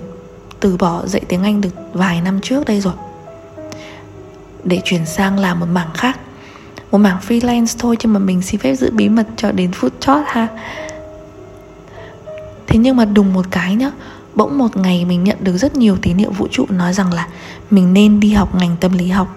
từ 0.61 0.77
bỏ 0.77 1.07
dạy 1.07 1.22
tiếng 1.29 1.42
anh 1.42 1.61
được 1.61 1.75
vài 1.92 2.20
năm 2.20 2.40
trước 2.40 2.64
đây 2.64 2.81
rồi. 2.81 2.94
Để 4.64 4.81
chuyển 4.85 5.07
sang 5.07 5.38
làm 5.38 5.61
một 5.61 5.66
mảng 5.72 5.90
khác. 5.94 6.18
Một 6.90 6.98
mảng 6.98 7.18
freelance 7.29 7.77
thôi 7.79 7.96
nhưng 8.03 8.12
mà 8.12 8.18
mình 8.18 8.42
xin 8.42 8.61
phép 8.61 8.75
giữ 8.75 8.90
bí 8.90 9.09
mật 9.09 9.27
cho 9.37 9.53
đến 9.53 9.72
phút 9.72 9.92
chót 10.01 10.22
ha 10.27 10.48
thế 12.70 12.78
nhưng 12.78 12.96
mà 12.96 13.04
đùng 13.04 13.33
một 13.33 13.46
cái 13.50 13.74
nhá, 13.74 13.90
bỗng 14.35 14.59
một 14.59 14.76
ngày 14.76 15.04
mình 15.04 15.24
nhận 15.24 15.37
được 15.40 15.56
rất 15.56 15.76
nhiều 15.76 15.96
tín 16.02 16.16
hiệu 16.16 16.30
vũ 16.30 16.48
trụ 16.50 16.66
nói 16.68 16.92
rằng 16.92 17.12
là 17.12 17.26
mình 17.70 17.92
nên 17.92 18.20
đi 18.20 18.33
học 18.33 18.54
ngành 18.54 18.76
tâm 18.80 18.92
lý 18.92 19.09
học. 19.09 19.37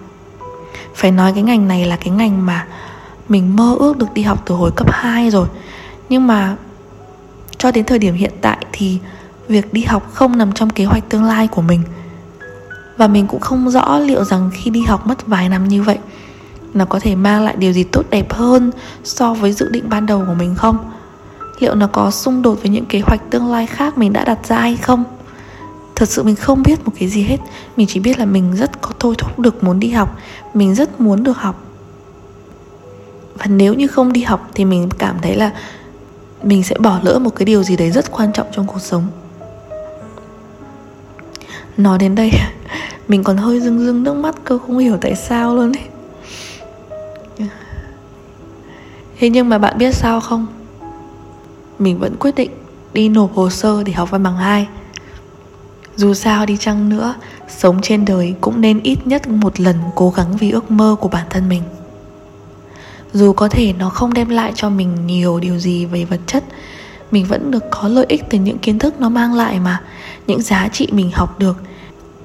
Phải 0.94 1.10
nói 1.10 1.32
cái 1.32 1.42
ngành 1.42 1.68
này 1.68 1.84
là 1.84 1.96
cái 1.96 2.10
ngành 2.10 2.46
mà 2.46 2.66
mình 3.28 3.56
mơ 3.56 3.76
ước 3.78 3.98
được 3.98 4.14
đi 4.14 4.22
học 4.22 4.42
từ 4.46 4.54
hồi 4.54 4.70
cấp 4.76 4.92
2 4.92 5.30
rồi. 5.30 5.46
Nhưng 6.08 6.26
mà 6.26 6.56
cho 7.58 7.70
đến 7.70 7.84
thời 7.84 7.98
điểm 7.98 8.14
hiện 8.14 8.32
tại 8.40 8.66
thì 8.72 8.98
việc 9.48 9.72
đi 9.72 9.82
học 9.82 10.10
không 10.12 10.38
nằm 10.38 10.52
trong 10.52 10.70
kế 10.70 10.84
hoạch 10.84 11.08
tương 11.08 11.24
lai 11.24 11.46
của 11.46 11.62
mình. 11.62 11.82
Và 12.96 13.06
mình 13.08 13.26
cũng 13.26 13.40
không 13.40 13.70
rõ 13.70 13.98
liệu 13.98 14.24
rằng 14.24 14.50
khi 14.54 14.70
đi 14.70 14.82
học 14.82 15.06
mất 15.06 15.26
vài 15.26 15.48
năm 15.48 15.68
như 15.68 15.82
vậy, 15.82 15.98
nó 16.74 16.84
có 16.84 17.00
thể 17.00 17.14
mang 17.14 17.44
lại 17.44 17.54
điều 17.58 17.72
gì 17.72 17.84
tốt 17.84 18.02
đẹp 18.10 18.32
hơn 18.32 18.70
so 19.04 19.34
với 19.34 19.52
dự 19.52 19.68
định 19.68 19.84
ban 19.88 20.06
đầu 20.06 20.24
của 20.26 20.34
mình 20.34 20.54
không 20.54 20.90
liệu 21.58 21.74
nó 21.74 21.86
có 21.86 22.10
xung 22.10 22.42
đột 22.42 22.54
với 22.62 22.70
những 22.70 22.86
kế 22.86 23.00
hoạch 23.00 23.30
tương 23.30 23.46
lai 23.46 23.66
khác 23.66 23.98
mình 23.98 24.12
đã 24.12 24.24
đặt 24.24 24.38
ra 24.48 24.58
hay 24.58 24.76
không? 24.76 25.04
Thật 25.94 26.08
sự 26.08 26.22
mình 26.22 26.36
không 26.36 26.62
biết 26.62 26.84
một 26.84 26.92
cái 26.98 27.08
gì 27.08 27.22
hết. 27.22 27.38
Mình 27.76 27.86
chỉ 27.86 28.00
biết 28.00 28.18
là 28.18 28.24
mình 28.24 28.56
rất 28.56 28.80
có 28.80 28.90
thôi 28.98 29.14
thúc 29.18 29.38
được 29.38 29.64
muốn 29.64 29.80
đi 29.80 29.90
học. 29.90 30.18
Mình 30.54 30.74
rất 30.74 31.00
muốn 31.00 31.22
được 31.22 31.36
học. 31.36 31.64
Và 33.38 33.46
nếu 33.46 33.74
như 33.74 33.86
không 33.86 34.12
đi 34.12 34.22
học 34.22 34.50
thì 34.54 34.64
mình 34.64 34.88
cảm 34.98 35.16
thấy 35.22 35.36
là 35.36 35.50
mình 36.42 36.62
sẽ 36.62 36.78
bỏ 36.78 37.00
lỡ 37.02 37.18
một 37.18 37.30
cái 37.36 37.46
điều 37.46 37.62
gì 37.62 37.76
đấy 37.76 37.90
rất 37.90 38.10
quan 38.10 38.32
trọng 38.32 38.46
trong 38.52 38.66
cuộc 38.66 38.80
sống. 38.80 39.06
Nói 41.76 41.98
đến 41.98 42.14
đây, 42.14 42.32
mình 43.08 43.24
còn 43.24 43.36
hơi 43.36 43.60
rưng 43.60 43.78
rưng 43.78 44.02
nước 44.02 44.14
mắt 44.14 44.34
cơ 44.44 44.58
không 44.58 44.78
hiểu 44.78 44.96
tại 45.00 45.14
sao 45.14 45.54
luôn 45.56 45.72
ấy. 45.72 45.84
Thế 49.18 49.28
nhưng 49.28 49.48
mà 49.48 49.58
bạn 49.58 49.78
biết 49.78 49.94
sao 49.94 50.20
không? 50.20 50.46
Mình 51.78 51.98
vẫn 51.98 52.16
quyết 52.16 52.34
định 52.34 52.50
đi 52.92 53.08
nộp 53.08 53.34
hồ 53.34 53.50
sơ 53.50 53.82
để 53.82 53.92
học 53.92 54.10
văn 54.10 54.22
bằng 54.22 54.36
2 54.36 54.66
dù 55.96 56.14
sao 56.14 56.46
đi 56.46 56.56
chăng 56.56 56.88
nữa, 56.88 57.14
sống 57.48 57.82
trên 57.82 58.04
đời 58.04 58.34
cũng 58.40 58.60
nên 58.60 58.80
ít 58.82 59.06
nhất 59.06 59.28
một 59.28 59.60
lần 59.60 59.76
cố 59.94 60.10
gắng 60.10 60.36
vì 60.36 60.50
ước 60.50 60.70
mơ 60.70 60.96
của 61.00 61.08
bản 61.08 61.26
thân 61.30 61.48
mình. 61.48 61.62
Dù 63.12 63.32
có 63.32 63.48
thể 63.48 63.72
nó 63.72 63.88
không 63.88 64.14
đem 64.14 64.28
lại 64.28 64.52
cho 64.54 64.70
mình 64.70 65.06
nhiều 65.06 65.40
điều 65.40 65.58
gì 65.58 65.84
về 65.84 66.04
vật 66.04 66.20
chất, 66.26 66.44
mình 67.10 67.24
vẫn 67.24 67.50
được 67.50 67.64
có 67.70 67.88
lợi 67.88 68.06
ích 68.08 68.24
từ 68.30 68.38
những 68.38 68.58
kiến 68.58 68.78
thức 68.78 69.00
nó 69.00 69.08
mang 69.08 69.34
lại 69.34 69.60
mà, 69.60 69.82
những 70.26 70.42
giá 70.42 70.68
trị 70.72 70.88
mình 70.92 71.10
học 71.10 71.38
được. 71.38 71.56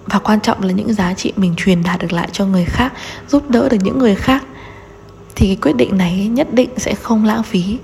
Và 0.06 0.20
quan 0.20 0.42
trọng 0.42 0.64
là 0.64 0.72
những 0.72 0.94
giá 0.94 1.14
trị 1.14 1.34
mình 1.36 1.54
truyền 1.58 1.84
đạt 1.84 2.00
được 2.00 2.14
lại 2.14 2.30
cho 2.32 2.46
người 2.46 2.66
khác, 2.66 2.94
giúp 3.28 3.50
đỡ 3.50 3.70
được 3.70 3.78
những 3.84 4.00
người 4.00 4.16
khác. 4.16 4.44
Thì 5.36 5.48
cái 5.48 5.56
quyết 5.56 5.76
định 5.76 5.98
này 5.98 6.28
nhất 6.28 6.54
định 6.54 6.70
sẽ 6.78 6.96
không 6.96 7.26
lãng 7.26 7.44
phí. 7.44 7.78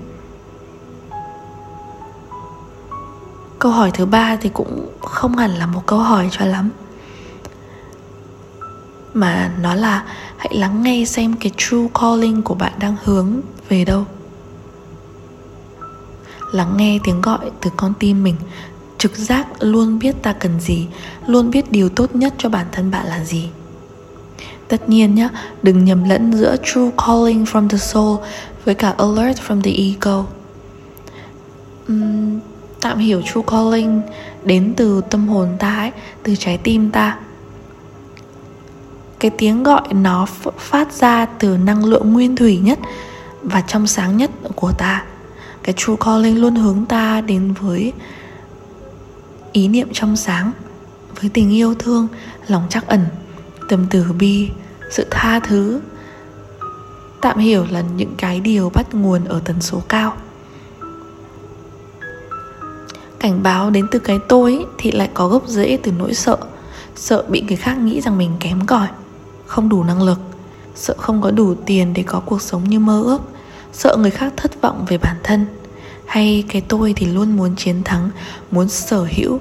Câu 3.58 3.72
hỏi 3.72 3.90
thứ 3.94 4.06
ba 4.06 4.36
thì 4.36 4.48
cũng 4.48 4.88
không 5.00 5.36
hẳn 5.36 5.50
là 5.50 5.66
một 5.66 5.82
câu 5.86 5.98
hỏi 5.98 6.28
cho 6.30 6.44
lắm. 6.44 6.70
Mà 9.14 9.50
nó 9.60 9.74
là 9.74 10.04
hãy 10.36 10.54
lắng 10.54 10.82
nghe 10.82 11.04
xem 11.04 11.34
cái 11.40 11.52
true 11.56 11.88
calling 12.00 12.42
của 12.42 12.54
bạn 12.54 12.72
đang 12.78 12.96
hướng 13.04 13.40
về 13.68 13.84
đâu. 13.84 14.04
Lắng 16.52 16.74
nghe 16.76 16.98
tiếng 17.04 17.20
gọi 17.20 17.50
từ 17.60 17.70
con 17.76 17.92
tim 17.98 18.22
mình 18.22 18.36
trực 18.98 19.16
giác 19.16 19.46
luôn 19.60 19.98
biết 19.98 20.22
ta 20.22 20.32
cần 20.32 20.60
gì 20.60 20.86
luôn 21.26 21.50
biết 21.50 21.72
điều 21.72 21.88
tốt 21.88 22.14
nhất 22.14 22.34
cho 22.38 22.48
bản 22.48 22.66
thân 22.72 22.90
bạn 22.90 23.06
là 23.06 23.24
gì. 23.24 23.48
Tất 24.68 24.88
nhiên 24.88 25.14
nhé 25.14 25.28
đừng 25.62 25.84
nhầm 25.84 26.04
lẫn 26.04 26.32
giữa 26.32 26.56
true 26.64 26.90
calling 27.06 27.44
from 27.44 27.68
the 27.68 27.78
soul 27.78 28.18
với 28.64 28.74
cả 28.74 28.94
alert 28.98 29.40
from 29.40 29.62
the 29.62 29.70
ego. 29.70 30.24
Uhm, 31.92 32.40
tạm 32.86 32.98
hiểu 32.98 33.22
true 33.22 33.42
calling 33.46 34.02
đến 34.44 34.74
từ 34.76 35.00
tâm 35.10 35.28
hồn 35.28 35.48
ta 35.58 35.76
ấy, 35.76 35.90
từ 36.22 36.34
trái 36.36 36.58
tim 36.58 36.90
ta. 36.90 37.18
Cái 39.18 39.30
tiếng 39.38 39.62
gọi 39.62 39.94
nó 39.94 40.26
phát 40.58 40.92
ra 40.92 41.26
từ 41.26 41.56
năng 41.56 41.84
lượng 41.84 42.12
nguyên 42.12 42.36
thủy 42.36 42.58
nhất 42.58 42.78
và 43.42 43.60
trong 43.60 43.86
sáng 43.86 44.16
nhất 44.16 44.30
của 44.54 44.72
ta. 44.78 45.04
Cái 45.62 45.74
true 45.76 45.94
calling 46.00 46.40
luôn 46.40 46.54
hướng 46.54 46.86
ta 46.86 47.20
đến 47.20 47.52
với 47.52 47.92
ý 49.52 49.68
niệm 49.68 49.88
trong 49.92 50.16
sáng, 50.16 50.52
với 51.20 51.30
tình 51.30 51.50
yêu 51.50 51.74
thương, 51.74 52.08
lòng 52.48 52.66
trắc 52.70 52.86
ẩn, 52.86 53.06
tâm 53.68 53.86
từ 53.90 54.04
bi, 54.18 54.48
sự 54.90 55.06
tha 55.10 55.40
thứ. 55.40 55.80
Tạm 57.20 57.38
hiểu 57.38 57.66
là 57.70 57.80
những 57.96 58.14
cái 58.18 58.40
điều 58.40 58.70
bắt 58.70 58.94
nguồn 58.94 59.24
ở 59.24 59.40
tần 59.44 59.60
số 59.60 59.82
cao 59.88 60.16
cảnh 63.26 63.42
báo 63.42 63.70
đến 63.70 63.86
từ 63.90 63.98
cái 63.98 64.18
tôi 64.28 64.66
thì 64.78 64.90
lại 64.90 65.10
có 65.14 65.28
gốc 65.28 65.42
rễ 65.46 65.78
từ 65.82 65.92
nỗi 65.92 66.14
sợ. 66.14 66.36
Sợ 66.96 67.24
bị 67.28 67.40
người 67.40 67.56
khác 67.56 67.78
nghĩ 67.78 68.00
rằng 68.00 68.18
mình 68.18 68.30
kém 68.40 68.66
cỏi, 68.66 68.88
không 69.46 69.68
đủ 69.68 69.84
năng 69.84 70.02
lực. 70.02 70.18
Sợ 70.74 70.94
không 70.98 71.22
có 71.22 71.30
đủ 71.30 71.54
tiền 71.66 71.94
để 71.94 72.02
có 72.02 72.20
cuộc 72.20 72.42
sống 72.42 72.64
như 72.64 72.78
mơ 72.78 73.02
ước. 73.02 73.22
Sợ 73.72 73.96
người 73.96 74.10
khác 74.10 74.32
thất 74.36 74.60
vọng 74.62 74.84
về 74.88 74.98
bản 74.98 75.16
thân. 75.22 75.46
Hay 76.06 76.44
cái 76.48 76.62
tôi 76.68 76.92
thì 76.96 77.06
luôn 77.06 77.36
muốn 77.36 77.56
chiến 77.56 77.82
thắng, 77.84 78.10
muốn 78.50 78.68
sở 78.68 79.06
hữu, 79.16 79.38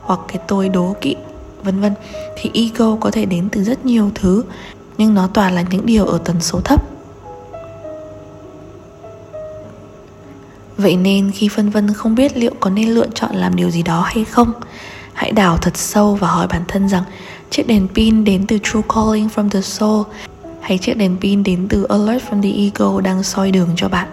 hoặc 0.00 0.20
cái 0.28 0.38
tôi 0.48 0.68
đố 0.68 0.96
kỵ, 1.00 1.16
vân 1.62 1.80
vân. 1.80 1.94
Thì 2.36 2.50
ego 2.54 2.96
có 3.00 3.10
thể 3.10 3.24
đến 3.24 3.48
từ 3.52 3.64
rất 3.64 3.86
nhiều 3.86 4.10
thứ, 4.14 4.44
nhưng 4.98 5.14
nó 5.14 5.28
toàn 5.34 5.54
là 5.54 5.64
những 5.70 5.86
điều 5.86 6.06
ở 6.06 6.18
tần 6.18 6.36
số 6.40 6.60
thấp. 6.60 6.97
Vậy 10.78 10.96
nên 10.96 11.30
khi 11.30 11.48
phân 11.48 11.70
vân 11.70 11.94
không 11.94 12.14
biết 12.14 12.36
liệu 12.36 12.52
có 12.60 12.70
nên 12.70 12.88
lựa 12.88 13.06
chọn 13.14 13.34
làm 13.34 13.56
điều 13.56 13.70
gì 13.70 13.82
đó 13.82 14.02
hay 14.06 14.24
không, 14.24 14.52
hãy 15.12 15.32
đào 15.32 15.56
thật 15.56 15.76
sâu 15.76 16.14
và 16.14 16.28
hỏi 16.28 16.46
bản 16.46 16.62
thân 16.68 16.88
rằng, 16.88 17.04
chiếc 17.50 17.66
đèn 17.66 17.88
pin 17.94 18.24
đến 18.24 18.46
từ 18.46 18.58
true 18.62 18.80
calling 18.94 19.28
from 19.34 19.48
the 19.48 19.60
soul 19.60 20.06
hay 20.60 20.78
chiếc 20.78 20.94
đèn 20.94 21.16
pin 21.20 21.42
đến 21.42 21.66
từ 21.68 21.84
alert 21.84 22.24
from 22.24 22.42
the 22.42 22.50
ego 22.50 23.00
đang 23.00 23.22
soi 23.22 23.50
đường 23.50 23.68
cho 23.76 23.88
bạn 23.88 24.08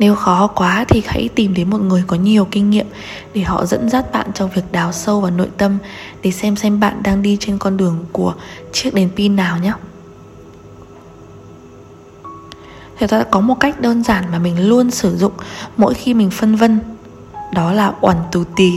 nếu 0.00 0.14
khó 0.14 0.46
quá 0.46 0.84
thì 0.88 1.02
hãy 1.06 1.28
tìm 1.34 1.54
đến 1.54 1.70
một 1.70 1.80
người 1.80 2.04
có 2.06 2.16
nhiều 2.16 2.48
kinh 2.50 2.70
nghiệm 2.70 2.86
để 3.34 3.42
họ 3.42 3.66
dẫn 3.66 3.88
dắt 3.88 4.12
bạn 4.12 4.26
trong 4.34 4.50
việc 4.54 4.72
đào 4.72 4.92
sâu 4.92 5.20
vào 5.20 5.30
nội 5.30 5.48
tâm 5.56 5.78
để 6.22 6.30
xem 6.30 6.56
xem 6.56 6.80
bạn 6.80 7.02
đang 7.02 7.22
đi 7.22 7.36
trên 7.40 7.58
con 7.58 7.76
đường 7.76 8.04
của 8.12 8.34
chiếc 8.72 8.94
đèn 8.94 9.08
pin 9.16 9.36
nào 9.36 9.58
nhé. 9.58 9.72
Thì 13.00 13.06
ta 13.06 13.24
có 13.30 13.40
một 13.40 13.60
cách 13.60 13.80
đơn 13.80 14.02
giản 14.02 14.24
mà 14.32 14.38
mình 14.38 14.68
luôn 14.68 14.90
sử 14.90 15.16
dụng 15.16 15.32
mỗi 15.76 15.94
khi 15.94 16.14
mình 16.14 16.30
phân 16.30 16.56
vân. 16.56 16.80
Đó 17.54 17.72
là 17.72 17.92
oản 18.00 18.16
tù 18.32 18.44
tì. 18.56 18.70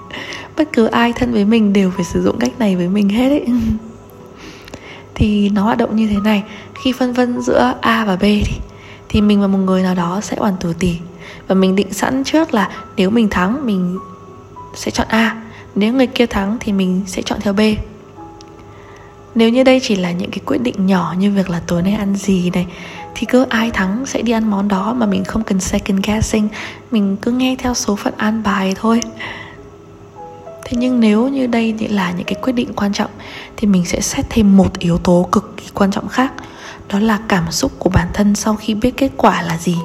Bất 0.56 0.68
cứ 0.72 0.86
ai 0.86 1.12
thân 1.12 1.32
với 1.32 1.44
mình 1.44 1.72
đều 1.72 1.90
phải 1.90 2.04
sử 2.04 2.22
dụng 2.22 2.38
cách 2.38 2.58
này 2.58 2.76
với 2.76 2.88
mình 2.88 3.08
hết 3.08 3.28
ấy. 3.28 3.46
Thì 5.14 5.48
nó 5.48 5.62
hoạt 5.62 5.78
động 5.78 5.96
như 5.96 6.06
thế 6.06 6.16
này. 6.24 6.42
Khi 6.82 6.92
phân 6.92 7.12
vân 7.12 7.42
giữa 7.42 7.74
A 7.80 8.04
và 8.04 8.16
B 8.16 8.22
thì 8.22 8.60
thì 9.08 9.20
mình 9.20 9.40
và 9.40 9.46
một 9.46 9.58
người 9.58 9.82
nào 9.82 9.94
đó 9.94 10.20
sẽ 10.22 10.36
hoàn 10.40 10.56
tù 10.60 10.72
tì. 10.72 10.96
Và 11.48 11.54
mình 11.54 11.76
định 11.76 11.92
sẵn 11.92 12.24
trước 12.24 12.54
là 12.54 12.70
nếu 12.96 13.10
mình 13.10 13.28
thắng, 13.28 13.66
mình 13.66 13.98
sẽ 14.74 14.90
chọn 14.90 15.06
A. 15.08 15.42
Nếu 15.74 15.92
người 15.92 16.06
kia 16.06 16.26
thắng 16.26 16.56
thì 16.60 16.72
mình 16.72 17.02
sẽ 17.06 17.22
chọn 17.22 17.40
theo 17.40 17.52
B. 17.52 17.60
Nếu 19.34 19.48
như 19.48 19.64
đây 19.64 19.80
chỉ 19.82 19.96
là 19.96 20.12
những 20.12 20.30
cái 20.30 20.40
quyết 20.46 20.58
định 20.62 20.86
nhỏ 20.86 21.14
như 21.18 21.30
việc 21.30 21.50
là 21.50 21.60
tối 21.66 21.82
nay 21.82 21.92
ăn 21.92 22.16
gì 22.16 22.50
này 22.50 22.66
thì 23.14 23.26
cứ 23.26 23.46
ai 23.48 23.70
thắng 23.70 24.06
sẽ 24.06 24.22
đi 24.22 24.32
ăn 24.32 24.50
món 24.50 24.68
đó 24.68 24.94
mà 24.94 25.06
mình 25.06 25.24
không 25.24 25.44
cần 25.44 25.60
second 25.60 26.06
guessing. 26.06 26.48
Mình 26.90 27.16
cứ 27.16 27.30
nghe 27.30 27.56
theo 27.58 27.74
số 27.74 27.96
phận 27.96 28.14
an 28.16 28.42
bài 28.42 28.74
thôi. 28.80 29.00
Thế 30.64 30.76
nhưng 30.76 31.00
nếu 31.00 31.28
như 31.28 31.46
đây 31.46 31.74
là 31.90 32.10
những 32.10 32.26
cái 32.26 32.36
quyết 32.42 32.52
định 32.52 32.72
quan 32.76 32.92
trọng, 32.92 33.10
thì 33.56 33.66
mình 33.66 33.84
sẽ 33.84 34.00
xét 34.00 34.24
thêm 34.30 34.56
một 34.56 34.78
yếu 34.78 34.98
tố 34.98 35.28
cực 35.32 35.56
kỳ 35.56 35.64
quan 35.74 35.90
trọng 35.90 36.08
khác. 36.08 36.32
Đó 36.88 36.98
là 36.98 37.18
cảm 37.28 37.50
xúc 37.50 37.72
của 37.78 37.90
bản 37.90 38.08
thân 38.14 38.34
sau 38.34 38.56
khi 38.56 38.74
biết 38.74 38.96
kết 38.96 39.10
quả 39.16 39.42
là 39.42 39.58
gì. 39.58 39.76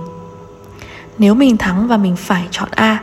Nếu 1.18 1.34
mình 1.34 1.58
thắng 1.58 1.88
và 1.88 1.98
mình 1.98 2.16
phải 2.16 2.48
chọn 2.52 2.70
a, 2.72 3.00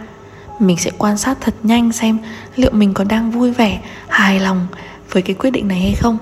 mình 0.59 0.77
sẽ 0.77 0.91
quan 0.99 1.19
sát 1.19 1.39
thật 1.41 1.55
nhanh 1.63 1.93
xem 1.93 2.19
liệu 2.57 2.71
mình 2.73 2.95
có 2.95 3.05
đang 3.05 3.31
vui 3.31 3.51
vẻ, 3.51 3.81
hài 4.09 4.41
lòng 4.41 4.67
với 5.11 5.23
cái 5.23 5.35
quyết 5.35 5.51
định 5.51 5.69
này 5.69 5.81
hay 5.81 5.95
không. 5.95 6.19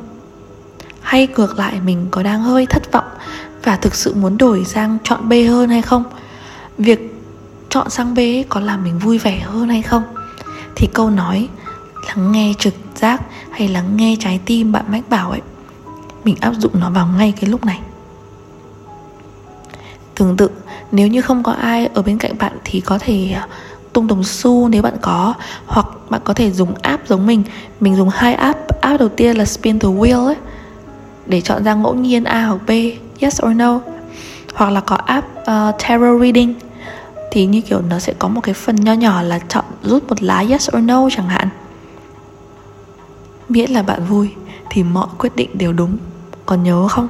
Hay 1.00 1.28
ngược 1.36 1.58
lại, 1.58 1.80
mình 1.84 2.06
có 2.10 2.22
đang 2.22 2.42
hơi 2.42 2.66
thất 2.66 2.92
vọng 2.92 3.04
và 3.62 3.76
thực 3.76 3.94
sự 3.94 4.14
muốn 4.14 4.38
đổi 4.38 4.64
sang 4.64 4.98
chọn 5.04 5.28
b 5.28 5.32
hơn 5.48 5.68
hay 5.68 5.82
không? 5.82 6.04
Việc 6.78 7.14
chọn 7.68 7.90
sang 7.90 8.14
b 8.14 8.18
có 8.48 8.60
làm 8.60 8.84
mình 8.84 8.98
vui 8.98 9.18
vẻ 9.18 9.40
hơn 9.40 9.68
hay 9.68 9.82
không? 9.82 10.02
Thì 10.76 10.88
câu 10.94 11.10
nói 11.10 11.48
lắng 12.06 12.32
nghe 12.32 12.52
trực 12.58 12.74
giác 12.94 13.22
hay 13.50 13.68
lắng 13.68 13.96
nghe 13.96 14.16
trái 14.20 14.40
tim 14.44 14.72
bạn 14.72 14.84
mách 14.88 15.08
bảo 15.08 15.30
ấy, 15.30 15.40
mình 16.24 16.36
áp 16.40 16.52
dụng 16.58 16.72
nó 16.80 16.90
vào 16.90 17.08
ngay 17.18 17.32
cái 17.40 17.50
lúc 17.50 17.64
này. 17.64 17.80
Tương 20.14 20.36
tự, 20.36 20.50
nếu 20.92 21.08
như 21.08 21.20
không 21.20 21.42
có 21.42 21.52
ai 21.52 21.86
ở 21.86 22.02
bên 22.02 22.18
cạnh 22.18 22.38
bạn 22.38 22.52
thì 22.64 22.80
có 22.80 22.98
thể 22.98 23.32
à, 23.34 23.46
tung 23.92 24.06
đồng 24.06 24.24
xu 24.24 24.68
nếu 24.68 24.82
bạn 24.82 24.96
có, 25.00 25.34
hoặc 25.66 25.86
bạn 26.10 26.20
có 26.24 26.34
thể 26.34 26.50
dùng 26.50 26.74
app 26.82 27.08
giống 27.08 27.26
mình. 27.26 27.42
Mình 27.80 27.96
dùng 27.96 28.08
hai 28.08 28.34
app. 28.34 28.80
App 28.80 29.00
đầu 29.00 29.08
tiên 29.08 29.36
là 29.36 29.44
spin 29.44 29.78
the 29.78 29.88
wheel 29.88 30.26
ấy, 30.26 30.36
để 31.26 31.40
chọn 31.40 31.64
ra 31.64 31.74
ngẫu 31.74 31.94
nhiên 31.94 32.24
a 32.24 32.46
hoặc 32.46 32.60
b 32.66 32.70
yes 33.22 33.42
or 33.46 33.56
no 33.56 33.80
hoặc 34.54 34.70
là 34.70 34.80
có 34.80 34.96
app 34.96 35.28
uh, 35.40 35.46
tarot 35.78 36.20
reading 36.20 36.54
thì 37.30 37.46
như 37.46 37.60
kiểu 37.60 37.80
nó 37.80 37.98
sẽ 37.98 38.12
có 38.18 38.28
một 38.28 38.40
cái 38.40 38.54
phần 38.54 38.76
nho 38.76 38.92
nhỏ 38.92 39.22
là 39.22 39.38
chọn 39.38 39.64
rút 39.82 40.08
một 40.08 40.22
lá 40.22 40.44
yes 40.48 40.68
or 40.76 40.84
no 40.84 41.08
chẳng 41.10 41.28
hạn. 41.28 41.48
Miễn 43.48 43.70
là 43.70 43.82
bạn 43.82 44.04
vui 44.04 44.30
thì 44.70 44.82
mọi 44.82 45.06
quyết 45.18 45.36
định 45.36 45.50
đều 45.58 45.72
đúng. 45.72 45.96
Còn 46.46 46.62
nhớ 46.62 46.88
không? 46.88 47.08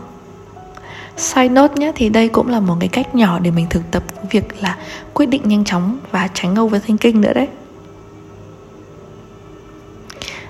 Side 1.16 1.48
note 1.48 1.74
nhé 1.76 1.92
thì 1.94 2.08
đây 2.08 2.28
cũng 2.28 2.48
là 2.48 2.60
một 2.60 2.76
cái 2.80 2.88
cách 2.88 3.14
nhỏ 3.14 3.38
để 3.38 3.50
mình 3.50 3.66
thực 3.70 3.90
tập 3.90 4.02
việc 4.30 4.62
là 4.62 4.76
quyết 5.14 5.26
định 5.26 5.42
nhanh 5.44 5.64
chóng 5.64 5.98
và 6.10 6.28
tránh 6.34 6.60
overthinking 6.60 7.20
nữa 7.20 7.32
đấy. 7.34 7.48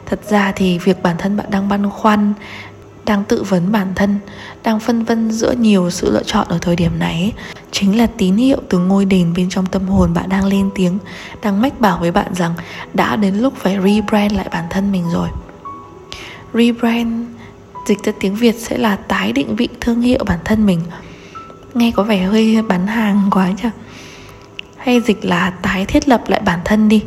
Thật 0.06 0.20
ra 0.28 0.52
thì 0.56 0.78
việc 0.78 1.02
bản 1.02 1.16
thân 1.18 1.36
bạn 1.36 1.46
đang 1.50 1.68
băn 1.68 1.90
khoăn 1.90 2.32
đang 3.12 3.24
tự 3.24 3.42
vấn 3.42 3.72
bản 3.72 3.92
thân, 3.94 4.18
đang 4.62 4.80
phân 4.80 5.04
vân 5.04 5.30
giữa 5.30 5.52
nhiều 5.52 5.90
sự 5.90 6.10
lựa 6.10 6.22
chọn 6.22 6.46
ở 6.48 6.58
thời 6.58 6.76
điểm 6.76 6.98
này 6.98 7.32
chính 7.70 7.98
là 7.98 8.06
tín 8.06 8.36
hiệu 8.36 8.58
từ 8.68 8.78
ngôi 8.78 9.04
đền 9.04 9.32
bên 9.36 9.48
trong 9.50 9.66
tâm 9.66 9.88
hồn 9.88 10.14
bạn 10.14 10.28
đang 10.28 10.44
lên 10.44 10.70
tiếng, 10.74 10.98
đang 11.42 11.62
mách 11.62 11.80
bảo 11.80 11.98
với 11.98 12.10
bạn 12.10 12.34
rằng 12.34 12.54
đã 12.94 13.16
đến 13.16 13.34
lúc 13.34 13.54
phải 13.56 13.74
rebrand 13.74 14.32
lại 14.32 14.48
bản 14.52 14.64
thân 14.70 14.92
mình 14.92 15.04
rồi. 15.12 15.28
Rebrand, 16.54 17.26
dịch 17.86 18.04
ra 18.04 18.12
tiếng 18.20 18.34
việt 18.34 18.54
sẽ 18.58 18.78
là 18.78 18.96
tái 18.96 19.32
định 19.32 19.56
vị 19.56 19.68
thương 19.80 20.00
hiệu 20.00 20.24
bản 20.26 20.38
thân 20.44 20.66
mình. 20.66 20.80
Nghe 21.74 21.92
có 21.96 22.02
vẻ 22.02 22.22
hơi 22.22 22.62
bán 22.62 22.86
hàng 22.86 23.28
quá 23.30 23.48
nhỉ? 23.62 23.68
hay 24.76 25.00
dịch 25.00 25.24
là 25.24 25.50
tái 25.50 25.86
thiết 25.86 26.08
lập 26.08 26.22
lại 26.28 26.40
bản 26.44 26.60
thân 26.64 26.88
đi? 26.88 27.02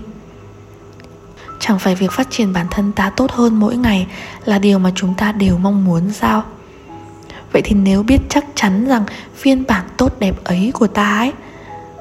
Chẳng 1.60 1.80
phải 1.80 1.96
việc 1.96 2.12
phát 2.12 2.28
triển 2.30 2.54
bản 2.54 2.68
thân 2.72 2.92
ta 2.92 3.10
tốt 3.10 3.32
hơn 3.32 3.60
mỗi 3.60 3.78
ngày 3.78 4.08
là 4.46 4.60
điều 4.60 4.80
mà 4.80 4.92
chúng 4.96 5.14
ta 5.14 5.32
đều 5.32 5.58
mong 5.58 5.86
muốn 5.86 6.12
sao? 6.14 6.44
Vậy 7.52 7.62
thì 7.62 7.76
nếu 7.76 8.04
biết 8.04 8.22
chắc 8.30 8.46
chắn 8.56 8.86
rằng 8.88 9.04
phiên 9.36 9.64
bản 9.68 9.86
tốt 9.98 10.20
đẹp 10.20 10.44
ấy 10.44 10.72
của 10.74 10.88
ta 10.88 11.18
ấy 11.18 11.34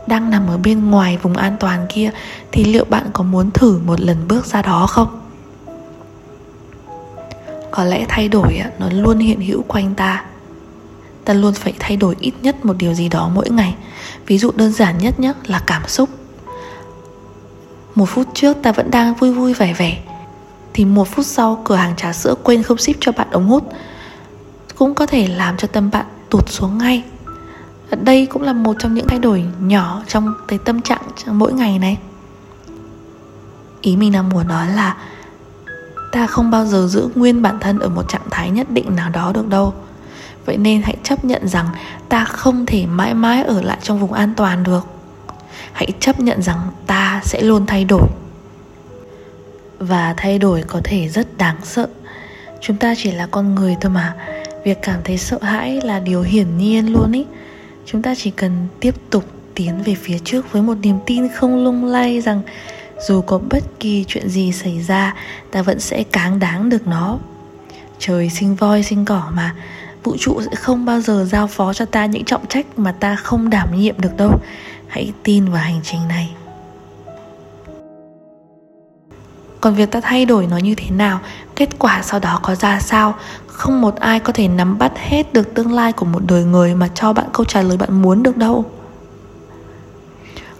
đang 0.06 0.30
nằm 0.30 0.46
ở 0.46 0.58
bên 0.58 0.90
ngoài 0.90 1.18
vùng 1.22 1.36
an 1.36 1.56
toàn 1.60 1.86
kia, 1.88 2.10
thì 2.52 2.64
liệu 2.64 2.84
bạn 2.84 3.06
có 3.12 3.24
muốn 3.24 3.50
thử 3.50 3.78
một 3.86 4.00
lần 4.00 4.28
bước 4.28 4.46
ra 4.46 4.62
đó 4.62 4.86
không? 4.86 5.20
Có 7.70 7.84
lẽ 7.84 8.04
thay 8.08 8.28
đổi 8.28 8.60
nó 8.78 8.88
luôn 8.90 9.18
hiện 9.18 9.40
hữu 9.40 9.62
quanh 9.62 9.94
ta. 9.94 10.24
Ta 11.24 11.34
luôn 11.34 11.54
phải 11.54 11.74
thay 11.78 11.96
đổi 11.96 12.16
ít 12.20 12.32
nhất 12.42 12.64
một 12.64 12.74
điều 12.78 12.94
gì 12.94 13.08
đó 13.08 13.30
mỗi 13.34 13.50
ngày. 13.50 13.74
Ví 14.26 14.38
dụ 14.38 14.50
đơn 14.56 14.72
giản 14.72 14.98
nhất 14.98 15.20
nhé 15.20 15.32
là 15.46 15.62
cảm 15.66 15.82
xúc 15.88 16.08
một 17.94 18.06
phút 18.06 18.28
trước 18.34 18.56
ta 18.62 18.72
vẫn 18.72 18.90
đang 18.90 19.14
vui 19.14 19.32
vui 19.32 19.54
vẻ 19.54 19.74
vẻ. 19.74 19.98
Thì 20.72 20.84
một 20.84 21.08
phút 21.08 21.26
sau, 21.26 21.62
cửa 21.64 21.74
hàng 21.74 21.96
trà 21.96 22.12
sữa 22.12 22.34
quên 22.42 22.62
không 22.62 22.78
ship 22.78 22.96
cho 23.00 23.12
bạn 23.12 23.30
ống 23.30 23.46
hút, 23.46 23.72
cũng 24.74 24.94
có 24.94 25.06
thể 25.06 25.28
làm 25.28 25.56
cho 25.56 25.68
tâm 25.68 25.90
bạn 25.90 26.06
tụt 26.30 26.48
xuống 26.48 26.78
ngay. 26.78 27.02
Đây 28.02 28.26
cũng 28.26 28.42
là 28.42 28.52
một 28.52 28.76
trong 28.78 28.94
những 28.94 29.08
thay 29.08 29.18
đổi 29.18 29.44
nhỏ 29.60 30.02
trong 30.08 30.34
cái 30.48 30.58
tâm 30.64 30.80
trạng 30.80 31.02
trong 31.24 31.38
mỗi 31.38 31.52
ngày 31.52 31.78
này. 31.78 31.98
Ý 33.80 33.96
mình 33.96 34.12
đang 34.12 34.28
muốn 34.28 34.48
nói 34.48 34.68
là, 34.68 34.96
ta 36.12 36.26
không 36.26 36.50
bao 36.50 36.66
giờ 36.66 36.86
giữ 36.90 37.08
nguyên 37.14 37.42
bản 37.42 37.58
thân 37.60 37.78
ở 37.78 37.88
một 37.88 38.08
trạng 38.08 38.30
thái 38.30 38.50
nhất 38.50 38.70
định 38.70 38.96
nào 38.96 39.10
đó 39.10 39.32
được 39.34 39.48
đâu. 39.48 39.74
Vậy 40.46 40.56
nên 40.56 40.82
hãy 40.82 40.96
chấp 41.02 41.24
nhận 41.24 41.48
rằng 41.48 41.66
ta 42.08 42.24
không 42.24 42.66
thể 42.66 42.86
mãi 42.86 43.14
mãi 43.14 43.42
ở 43.42 43.60
lại 43.62 43.78
trong 43.82 43.98
vùng 43.98 44.12
an 44.12 44.34
toàn 44.36 44.62
được 44.62 44.86
hãy 45.72 45.88
chấp 46.00 46.20
nhận 46.20 46.42
rằng 46.42 46.58
ta 46.86 47.20
sẽ 47.24 47.42
luôn 47.42 47.66
thay 47.66 47.84
đổi. 47.84 48.08
Và 49.78 50.14
thay 50.16 50.38
đổi 50.38 50.62
có 50.66 50.80
thể 50.84 51.08
rất 51.08 51.38
đáng 51.38 51.56
sợ. 51.62 51.88
Chúng 52.60 52.76
ta 52.76 52.94
chỉ 52.96 53.10
là 53.10 53.26
con 53.26 53.54
người 53.54 53.76
thôi 53.80 53.92
mà. 53.92 54.14
Việc 54.64 54.78
cảm 54.82 55.00
thấy 55.04 55.18
sợ 55.18 55.38
hãi 55.42 55.80
là 55.80 56.00
điều 56.00 56.22
hiển 56.22 56.58
nhiên 56.58 56.92
luôn 56.92 57.12
ý. 57.12 57.24
Chúng 57.86 58.02
ta 58.02 58.14
chỉ 58.14 58.30
cần 58.30 58.66
tiếp 58.80 58.94
tục 59.10 59.24
tiến 59.54 59.82
về 59.82 59.94
phía 59.94 60.18
trước 60.24 60.52
với 60.52 60.62
một 60.62 60.74
niềm 60.82 60.98
tin 61.06 61.28
không 61.34 61.64
lung 61.64 61.84
lay 61.84 62.20
rằng 62.20 62.42
dù 63.08 63.20
có 63.20 63.38
bất 63.38 63.80
kỳ 63.80 64.04
chuyện 64.08 64.28
gì 64.28 64.52
xảy 64.52 64.82
ra, 64.82 65.14
ta 65.50 65.62
vẫn 65.62 65.80
sẽ 65.80 66.02
cáng 66.02 66.38
đáng 66.38 66.68
được 66.68 66.86
nó. 66.86 67.18
Trời 67.98 68.30
sinh 68.30 68.54
voi 68.54 68.82
sinh 68.82 69.04
cỏ 69.04 69.22
mà. 69.34 69.54
Vũ 70.04 70.16
trụ 70.18 70.40
sẽ 70.42 70.56
không 70.56 70.84
bao 70.84 71.00
giờ 71.00 71.26
giao 71.30 71.46
phó 71.46 71.72
cho 71.72 71.84
ta 71.84 72.06
những 72.06 72.24
trọng 72.24 72.46
trách 72.46 72.78
mà 72.78 72.92
ta 72.92 73.16
không 73.16 73.50
đảm 73.50 73.80
nhiệm 73.80 74.00
được 74.00 74.16
đâu 74.16 74.40
hãy 74.94 75.12
tin 75.22 75.44
vào 75.44 75.62
hành 75.62 75.80
trình 75.82 76.00
này. 76.08 76.34
Còn 79.60 79.74
việc 79.74 79.90
ta 79.90 80.00
thay 80.00 80.24
đổi 80.24 80.46
nó 80.46 80.56
như 80.56 80.74
thế 80.74 80.90
nào? 80.90 81.20
Kết 81.56 81.78
quả 81.78 82.02
sau 82.02 82.20
đó 82.20 82.40
có 82.42 82.54
ra 82.54 82.80
sao? 82.80 83.14
Không 83.46 83.80
một 83.80 83.96
ai 83.96 84.20
có 84.20 84.32
thể 84.32 84.48
nắm 84.48 84.78
bắt 84.78 84.92
hết 84.96 85.32
được 85.32 85.54
tương 85.54 85.72
lai 85.72 85.92
của 85.92 86.06
một 86.06 86.20
đời 86.26 86.44
người 86.44 86.74
mà 86.74 86.88
cho 86.94 87.12
bạn 87.12 87.26
câu 87.32 87.44
trả 87.44 87.62
lời 87.62 87.76
bạn 87.76 88.02
muốn 88.02 88.22
được 88.22 88.36
đâu. 88.36 88.64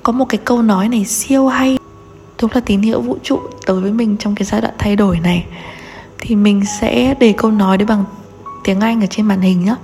Có 0.03 0.13
một 0.13 0.25
cái 0.29 0.39
câu 0.45 0.63
nói 0.63 0.89
này 0.89 1.05
siêu 1.05 1.49
hay. 1.49 1.79
Đúng 2.43 2.51
là 2.55 2.61
tín 2.61 2.83
hiệu 2.83 3.01
vũ 3.01 3.19
trụ 3.23 3.39
tới 3.67 3.81
với 3.81 3.93
mình 3.93 4.17
trong 4.17 4.35
cái 4.35 4.45
giai 4.45 4.61
đoạn 4.61 4.75
thay 4.79 4.97
đổi 4.97 5.21
này. 5.21 5.47
Thì 6.19 6.37
mình 6.37 6.63
sẽ 6.81 7.15
để 7.21 7.35
câu 7.37 7.51
nói 7.51 7.79
đấy 7.79 7.87
bằng 7.87 8.05
tiếng 8.65 8.81
Anh 8.81 9.01
ở 9.01 9.07
trên 9.11 9.27
màn 9.27 9.41
hình 9.41 9.65
nhé 9.65 9.75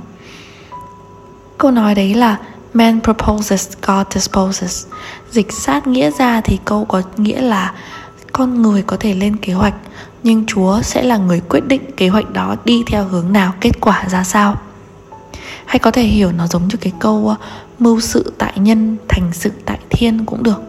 câu 1.58 1.70
nói 1.70 1.94
đấy 1.94 2.14
là 2.14 2.36
man 2.74 3.00
proposes 3.02 3.68
God 3.83 4.06
disposes. 4.11 4.87
Dịch 5.30 5.52
sát 5.52 5.87
nghĩa 5.87 6.11
ra 6.11 6.40
thì 6.40 6.59
câu 6.64 6.85
có 6.85 7.02
nghĩa 7.16 7.40
là 7.40 7.74
con 8.33 8.62
người 8.62 8.83
có 8.83 8.96
thể 8.96 9.14
lên 9.14 9.37
kế 9.37 9.52
hoạch 9.52 9.74
nhưng 10.22 10.46
chúa 10.46 10.83
sẽ 10.83 11.02
là 11.02 11.16
người 11.16 11.40
quyết 11.48 11.61
định 11.68 11.83
kế 11.96 12.09
hoạch 12.09 12.33
đó 12.33 12.56
đi 12.64 12.83
theo 12.87 13.04
hướng 13.04 13.33
nào 13.33 13.52
kết 13.61 13.80
quả 13.80 14.04
ra 14.11 14.24
sao. 14.24 14.56
Hay 15.64 15.78
có 15.78 15.90
thể 15.90 16.02
hiểu 16.02 16.33
nó 16.33 16.46
giống 16.46 16.68
như 16.68 16.76
cái 16.80 16.92
câu 16.98 17.14
uh, 17.14 17.38
mưu 17.78 18.00
sự 18.00 18.33
tại 18.38 18.52
nhân 18.56 18.96
thành 19.09 19.30
sự 19.33 19.50
tại 19.64 19.78
thiên 19.90 20.26
cũng 20.26 20.42
được. 20.42 20.62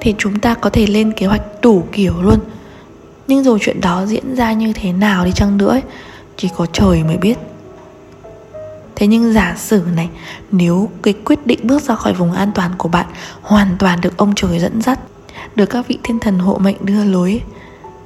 Thì 0.00 0.14
chúng 0.18 0.38
ta 0.38 0.54
có 0.54 0.70
thể 0.70 0.86
lên 0.86 1.12
kế 1.12 1.26
hoạch 1.26 1.42
đủ 1.62 1.86
kiểu 1.92 2.22
luôn. 2.22 2.38
Nhưng 3.26 3.44
rồi 3.44 3.58
chuyện 3.62 3.80
đó 3.80 4.06
diễn 4.06 4.34
ra 4.36 4.52
như 4.52 4.72
thế 4.72 4.92
nào 4.92 5.24
đi 5.24 5.32
chăng 5.32 5.56
nữa 5.56 5.68
ấy, 5.68 5.82
chỉ 6.36 6.48
có 6.56 6.66
trời 6.72 7.04
mới 7.04 7.16
biết 7.16 7.38
thế 9.02 9.08
nhưng 9.08 9.32
giả 9.32 9.54
sử 9.56 9.82
này, 9.96 10.10
nếu 10.52 10.90
cái 11.02 11.14
quyết 11.24 11.46
định 11.46 11.58
bước 11.62 11.82
ra 11.82 11.94
khỏi 11.94 12.14
vùng 12.14 12.32
an 12.32 12.52
toàn 12.54 12.70
của 12.78 12.88
bạn 12.88 13.06
hoàn 13.42 13.76
toàn 13.78 14.00
được 14.00 14.16
ông 14.16 14.32
trời 14.36 14.58
dẫn 14.58 14.82
dắt, 14.82 15.00
được 15.56 15.66
các 15.66 15.88
vị 15.88 15.98
thiên 16.02 16.18
thần 16.18 16.38
hộ 16.38 16.58
mệnh 16.58 16.76
đưa 16.80 17.04
lối, 17.04 17.42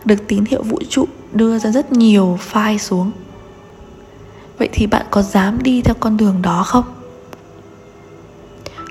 được 0.05 0.27
tín 0.29 0.45
hiệu 0.45 0.63
vũ 0.63 0.79
trụ 0.89 1.07
đưa 1.33 1.59
ra 1.59 1.71
rất 1.71 1.93
nhiều 1.93 2.39
file 2.53 2.79
xuống, 2.79 3.11
vậy 4.59 4.69
thì 4.73 4.87
bạn 4.87 5.07
có 5.11 5.23
dám 5.23 5.63
đi 5.63 5.83
theo 5.83 5.95
con 6.01 6.17
đường 6.17 6.43
đó 6.43 6.63
không? 6.67 6.85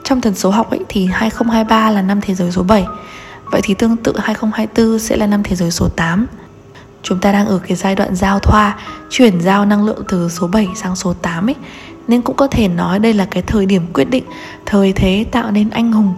Trong 0.03 0.21
thần 0.21 0.35
số 0.35 0.49
học 0.49 0.69
ấy 0.69 0.79
thì 0.89 1.05
2023 1.05 1.91
là 1.91 2.01
năm 2.01 2.21
thế 2.21 2.35
giới 2.35 2.51
số 2.51 2.63
7 2.63 2.85
Vậy 3.51 3.61
thì 3.63 3.73
tương 3.73 3.97
tự 3.97 4.13
2024 4.17 4.99
sẽ 4.99 5.17
là 5.17 5.27
năm 5.27 5.43
thế 5.43 5.55
giới 5.55 5.71
số 5.71 5.89
8 5.95 6.27
Chúng 7.05 7.19
ta 7.19 7.31
đang 7.31 7.47
ở 7.47 7.59
cái 7.67 7.77
giai 7.77 7.95
đoạn 7.95 8.15
giao 8.15 8.39
thoa, 8.39 8.77
Chuyển 9.09 9.41
giao 9.41 9.65
năng 9.65 9.85
lượng 9.85 10.03
từ 10.07 10.29
số 10.29 10.47
7 10.47 10.67
sang 10.75 10.95
số 10.95 11.13
8 11.13 11.49
ấy. 11.49 11.55
Nên 12.07 12.21
cũng 12.21 12.35
có 12.35 12.47
thể 12.47 12.67
nói 12.67 12.99
đây 12.99 13.13
là 13.13 13.25
cái 13.25 13.43
thời 13.43 13.65
điểm 13.65 13.81
quyết 13.93 14.09
định 14.09 14.23
Thời 14.65 14.93
thế 14.93 15.25
tạo 15.31 15.51
nên 15.51 15.69
anh 15.69 15.91
hùng 15.91 16.13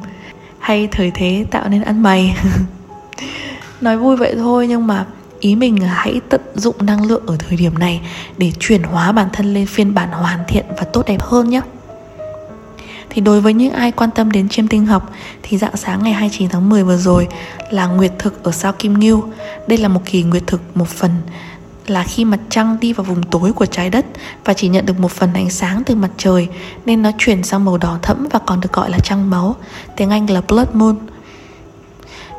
Hay 0.59 0.87
thời 0.91 1.11
thế 1.11 1.45
tạo 1.51 1.69
nên 1.69 1.81
ăn 1.81 2.03
mày. 2.03 2.35
Nói 3.81 3.97
vui 3.97 4.17
vậy 4.17 4.35
thôi, 4.37 4.67
nhưng 4.67 4.87
mà 4.87 5.05
ý 5.39 5.55
mình 5.55 5.83
là 5.83 5.93
hãy 5.93 6.21
tận 6.29 6.41
dụng 6.55 6.75
năng 6.79 7.05
lượng 7.05 7.23
ở 7.27 7.37
thời 7.39 7.57
điểm 7.57 7.79
này 7.79 8.01
để 8.37 8.51
chuyển 8.59 8.83
hóa 8.83 9.11
bản 9.11 9.27
thân 9.33 9.53
lên 9.53 9.65
phiên 9.65 9.93
bản 9.93 10.09
hoàn 10.09 10.39
thiện 10.47 10.65
và 10.77 10.83
tốt 10.83 11.03
đẹp 11.07 11.21
hơn 11.21 11.49
nhé. 11.49 11.61
Thì 13.09 13.21
đối 13.21 13.41
với 13.41 13.53
những 13.53 13.73
ai 13.73 13.91
quan 13.91 14.09
tâm 14.11 14.31
đến 14.31 14.49
chiêm 14.49 14.67
tinh 14.67 14.85
học 14.85 15.13
thì 15.43 15.57
dạng 15.57 15.77
sáng 15.77 16.03
ngày 16.03 16.13
29 16.13 16.49
tháng 16.49 16.69
10 16.69 16.83
vừa 16.83 16.97
rồi 16.97 17.27
là 17.71 17.87
nguyệt 17.87 18.11
thực 18.19 18.43
ở 18.43 18.51
sao 18.51 18.73
Kim 18.73 18.99
Ngưu. 18.99 19.23
Đây 19.67 19.77
là 19.77 19.87
một 19.87 20.01
kỳ 20.05 20.23
nguyệt 20.23 20.43
thực 20.47 20.61
một 20.77 20.87
phần 20.87 21.11
là 21.89 22.03
khi 22.03 22.25
mặt 22.25 22.39
trăng 22.49 22.77
đi 22.81 22.93
vào 22.93 23.03
vùng 23.03 23.23
tối 23.23 23.53
của 23.53 23.65
trái 23.65 23.89
đất 23.89 24.05
và 24.45 24.53
chỉ 24.53 24.67
nhận 24.67 24.85
được 24.85 24.99
một 24.99 25.11
phần 25.11 25.33
ánh 25.33 25.49
sáng 25.49 25.83
từ 25.85 25.95
mặt 25.95 26.11
trời 26.17 26.47
nên 26.85 27.01
nó 27.01 27.11
chuyển 27.17 27.43
sang 27.43 27.65
màu 27.65 27.77
đỏ 27.77 27.99
thẫm 28.01 28.27
và 28.31 28.39
còn 28.39 28.61
được 28.61 28.73
gọi 28.73 28.89
là 28.89 28.99
trăng 28.99 29.29
máu, 29.29 29.55
tiếng 29.95 30.09
Anh 30.09 30.29
là 30.29 30.41
blood 30.47 30.67
moon. 30.73 30.95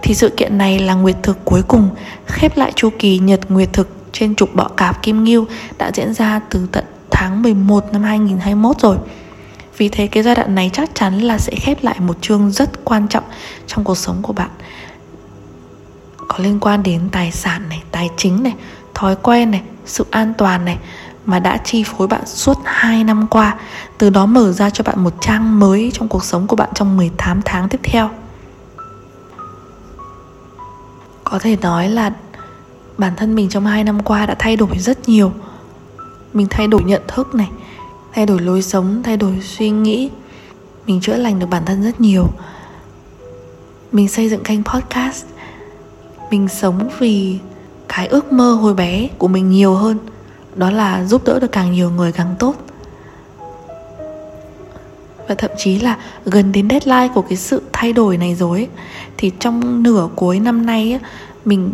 Thì 0.03 0.15
sự 0.15 0.29
kiện 0.29 0.59
này 0.59 0.79
là 0.79 0.95
nguyệt 0.95 1.17
thực 1.23 1.45
cuối 1.45 1.63
cùng 1.63 1.89
khép 2.27 2.57
lại 2.57 2.73
chu 2.77 2.91
kỳ 2.99 3.19
nhật 3.19 3.41
nguyệt 3.49 3.73
thực 3.73 3.89
trên 4.13 4.35
trục 4.35 4.55
bọ 4.55 4.69
cạp 4.69 5.03
Kim 5.03 5.25
Ngưu 5.25 5.47
đã 5.79 5.91
diễn 5.95 6.15
ra 6.15 6.41
từ 6.51 6.67
tận 6.73 6.85
tháng 7.11 7.43
11 7.43 7.85
năm 7.93 8.03
2021 8.03 8.81
rồi. 8.81 8.97
Vì 9.77 9.89
thế 9.89 10.07
cái 10.07 10.23
giai 10.23 10.35
đoạn 10.35 10.55
này 10.55 10.71
chắc 10.73 10.91
chắn 10.95 11.19
là 11.19 11.39
sẽ 11.39 11.53
khép 11.57 11.85
lại 11.85 12.01
một 12.01 12.17
chương 12.21 12.51
rất 12.51 12.85
quan 12.85 13.09
trọng 13.09 13.25
trong 13.67 13.85
cuộc 13.85 13.99
sống 13.99 14.23
của 14.23 14.33
bạn 14.33 14.51
Có 16.29 16.39
liên 16.39 16.61
quan 16.61 16.83
đến 16.83 17.09
tài 17.13 17.33
sản 17.33 17.69
này, 17.69 17.83
tài 17.91 18.11
chính 18.17 18.43
này, 18.43 18.55
thói 18.99 19.17
quen 19.23 19.51
này, 19.51 19.63
sự 19.87 20.05
an 20.11 20.33
toàn 20.39 20.65
này 20.65 20.79
Mà 21.27 21.39
đã 21.39 21.57
chi 21.57 21.85
phối 21.87 22.09
bạn 22.09 22.27
suốt 22.27 22.59
2 22.65 23.05
năm 23.05 23.27
qua 23.27 23.57
Từ 23.99 24.11
đó 24.11 24.27
mở 24.27 24.53
ra 24.53 24.71
cho 24.71 24.85
bạn 24.85 25.05
một 25.05 25.15
trang 25.21 25.61
mới 25.61 25.91
trong 25.95 26.09
cuộc 26.09 26.25
sống 26.25 26.47
của 26.47 26.57
bạn 26.57 26.71
trong 26.75 26.97
18 26.97 27.41
tháng 27.45 27.69
tiếp 27.69 27.81
theo. 27.83 28.11
Có 31.25 31.39
thể 31.39 31.57
nói 31.63 31.89
là 31.89 32.11
bản 32.99 33.13
thân 33.17 33.35
mình 33.35 33.49
trong 33.49 33.67
2 33.67 33.85
năm 33.85 34.03
qua 34.03 34.27
đã 34.27 34.37
thay 34.39 34.57
đổi 34.57 34.79
rất 34.79 35.09
nhiều. 35.09 35.33
Mình 36.33 36.47
thay 36.51 36.67
đổi 36.67 36.83
nhận 36.83 37.03
thức 37.09 37.35
này 37.35 37.49
thay 38.13 38.27
đổi 38.27 38.41
lối 38.41 38.63
sống 38.63 39.03
thay 39.03 39.17
đổi 39.17 39.41
suy 39.43 39.71
nghĩ. 39.71 40.11
Mình 40.87 41.01
chữa 41.01 41.17
lành 41.17 41.39
được 41.39 41.47
bản 41.51 41.65
thân 41.65 41.83
rất 41.83 42.01
nhiều. 42.01 42.27
Mình 43.93 44.09
xây 44.09 44.29
dựng 44.29 44.43
kênh 44.43 44.65
podcast. 44.65 45.27
Mình 46.31 46.49
sống 46.49 46.89
vì 46.99 47.39
cái 47.89 48.07
ước 48.07 48.33
mơ 48.33 48.53
hồi 48.53 48.75
bé 48.75 49.09
của 49.19 49.29
mình 49.29 49.51
nhiều 49.51 49.75
hơn, 49.75 49.99
đó 50.55 50.71
là 50.71 51.05
giúp 51.05 51.25
đỡ 51.25 51.39
được 51.41 51.53
càng 51.53 51.73
nhiều 51.73 51.91
người 51.91 52.13
càng 52.13 52.35
tốt. 52.39 52.55
Và 55.29 55.35
thậm 55.35 55.51
chí 55.57 55.79
là 55.81 55.97
gần 56.25 56.53
đến 56.53 56.69
deadline 56.69 57.09
của 57.15 57.23
cái 57.23 57.37
sự 57.37 57.63
thay 57.73 57.93
đổi 57.93 58.17
này 58.17 58.35
rồi 58.35 58.69
thì 59.17 59.33
trong 59.41 59.83
nửa 59.83 60.09
cuối 60.17 60.41
năm 60.41 60.67
nay 60.67 61.01
mình 61.45 61.71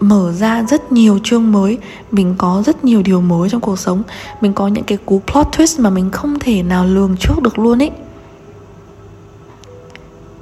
mở 0.00 0.32
ra 0.32 0.62
rất 0.62 0.92
nhiều 0.92 1.18
chương 1.24 1.52
mới, 1.52 1.78
mình 2.10 2.34
có 2.38 2.62
rất 2.66 2.84
nhiều 2.84 3.02
điều 3.02 3.20
mới 3.20 3.50
trong 3.50 3.60
cuộc 3.60 3.78
sống, 3.78 4.02
mình 4.40 4.52
có 4.52 4.68
những 4.68 4.84
cái 4.84 4.98
cú 5.06 5.22
plot 5.32 5.46
twist 5.52 5.82
mà 5.82 5.90
mình 5.90 6.10
không 6.10 6.38
thể 6.38 6.62
nào 6.62 6.84
lường 6.84 7.16
trước 7.16 7.42
được 7.42 7.58
luôn 7.58 7.82
ấy 7.82 7.90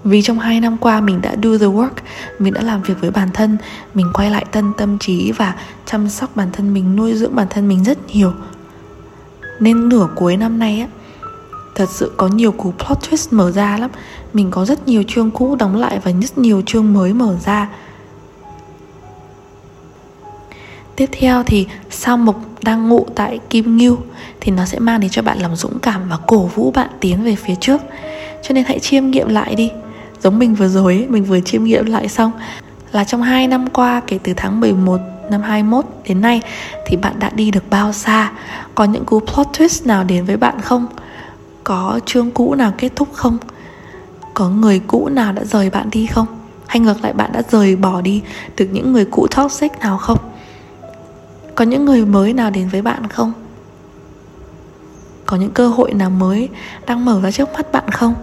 vì 0.05 0.23
trong 0.23 0.39
hai 0.39 0.61
năm 0.61 0.77
qua 0.81 1.01
mình 1.01 1.21
đã 1.23 1.33
do 1.43 1.59
the 1.59 1.67
work, 1.67 1.91
Mình 2.39 2.55
đã 2.55 2.63
làm 2.63 2.83
việc 2.83 3.01
với 3.01 3.11
bản 3.11 3.29
thân, 3.35 3.59
Mình 3.95 4.07
quay 4.15 4.31
lại 4.31 4.45
tân 4.53 4.73
tâm 4.79 4.99
trí 4.99 5.33
và 5.33 5.55
chăm 5.87 6.09
sóc 6.09 6.37
bản 6.37 6.49
thân 6.53 6.75
mình, 6.75 6.97
Nuôi 6.97 7.15
dưỡng 7.15 7.37
bản 7.37 7.47
thân 7.51 7.69
mình 7.69 7.85
rất 7.85 7.99
nhiều 8.15 8.33
Nên 9.61 9.89
nửa 9.89 10.09
cuối 10.15 10.37
năm 10.37 10.59
nay 10.59 10.81
á, 10.81 10.87
Thật 11.75 11.89
sự 11.91 12.13
có 12.17 12.29
nhiều 12.29 12.53
cú 12.53 12.73
plot 12.73 12.99
twist 13.01 13.29
mở 13.31 13.53
ra 13.53 13.79
lắm 13.79 13.91
Mình 14.33 14.51
có 14.51 14.65
rất 14.65 14.89
nhiều 14.89 15.03
chương 15.09 15.31
cũ 15.31 15.57
đóng 15.59 15.77
lại 15.77 16.01
Và 16.05 16.13
rất 16.13 16.39
nhiều 16.39 16.63
chương 16.67 16.93
mới 16.93 17.13
mở 17.13 17.37
ra 17.45 17.69
Tiếp 20.97 21.09
theo 21.13 21.43
thì 21.43 21.67
sao 21.91 22.17
mục 22.17 22.37
đang 22.63 22.89
ngụ 22.89 23.07
tại 23.15 23.39
Kim 23.51 23.77
Ngưu 23.77 23.97
thì 24.41 24.53
nó 24.53 24.65
sẽ 24.65 24.79
mang 24.79 25.01
đến 25.01 25.11
cho 25.11 25.23
bạn 25.23 25.39
lòng 25.39 25.57
dũng 25.57 25.79
cảm 25.79 26.09
và 26.09 26.19
cổ 26.27 26.39
vũ 26.39 26.71
bạn 26.71 26.91
tiến 27.01 27.25
về 27.25 27.37
phía 27.37 27.55
trước. 27.61 27.83
Cho 28.43 28.55
nên 28.55 28.65
hãy 28.65 28.79
chiêm 28.79 29.11
nghiệm 29.11 29.29
lại 29.29 29.55
đi. 29.55 29.71
Giống 30.23 30.39
mình 30.39 30.55
vừa 30.55 30.69
rồi 30.69 30.95
ấy, 30.95 31.07
mình 31.09 31.25
vừa 31.25 31.41
chiêm 31.41 31.65
nghiệm 31.65 31.87
lại 31.87 32.09
xong 32.09 32.33
là 32.93 33.05
trong 33.05 33.23
2 33.23 33.49
năm 33.49 33.71
qua 33.71 34.03
kể 34.07 34.19
từ 34.23 34.33
tháng 34.37 34.61
11 34.61 35.01
năm 35.31 35.43
21 35.43 35.85
đến 36.09 36.21
nay 36.21 36.43
thì 36.87 36.97
bạn 36.97 37.19
đã 37.19 37.31
đi 37.31 37.51
được 37.51 37.71
bao 37.71 37.93
xa? 37.93 38.33
Có 38.75 38.85
những 38.85 39.05
cú 39.05 39.21
plot 39.21 39.47
twist 39.53 39.87
nào 39.87 40.05
đến 40.05 40.25
với 40.25 40.37
bạn 40.37 40.61
không? 40.61 40.87
Có 41.65 42.01
chương 42.07 42.31
cũ 42.31 42.55
nào 42.55 42.73
kết 42.79 42.93
thúc 42.97 43.09
không? 43.13 43.39
Có 44.35 44.49
người 44.49 44.81
cũ 44.87 45.09
nào 45.09 45.33
đã 45.33 45.45
rời 45.45 45.71
bạn 45.71 45.91
đi 45.91 46.07
không? 46.07 46.27
Hay 46.67 46.81
ngược 46.81 47.05
lại 47.05 47.13
bạn 47.13 47.31
đã 47.33 47.43
rời 47.51 47.77
bỏ 47.77 48.01
đi 48.01 48.23
được 48.57 48.67
những 48.73 48.93
người 48.93 49.05
cũ 49.05 49.27
toxic 49.27 49.79
nào 49.79 49.99
không? 49.99 50.19
có 51.55 51.65
những 51.65 51.85
người 51.85 52.07
mới 52.07 52.33
nào 52.33 52.51
đến 52.51 52.69
với 52.69 52.83
bạn 52.83 53.09
không 53.09 53.33
có 55.27 55.37
những 55.37 55.51
cơ 55.51 55.69
hội 55.69 55.95
nào 55.95 56.11
mới 56.11 56.49
đang 56.87 57.05
mở 57.05 57.21
ra 57.23 57.31
trước 57.31 57.53
mắt 57.53 57.73
bạn 57.73 57.91
không 57.91 58.15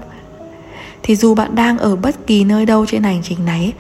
thì 1.03 1.15
dù 1.15 1.35
bạn 1.35 1.55
đang 1.55 1.77
ở 1.77 1.95
bất 1.95 2.27
kỳ 2.27 2.43
nơi 2.43 2.65
đâu 2.65 2.85
trên 2.85 3.03
hành 3.03 3.21
trình 3.23 3.45
này, 3.45 3.73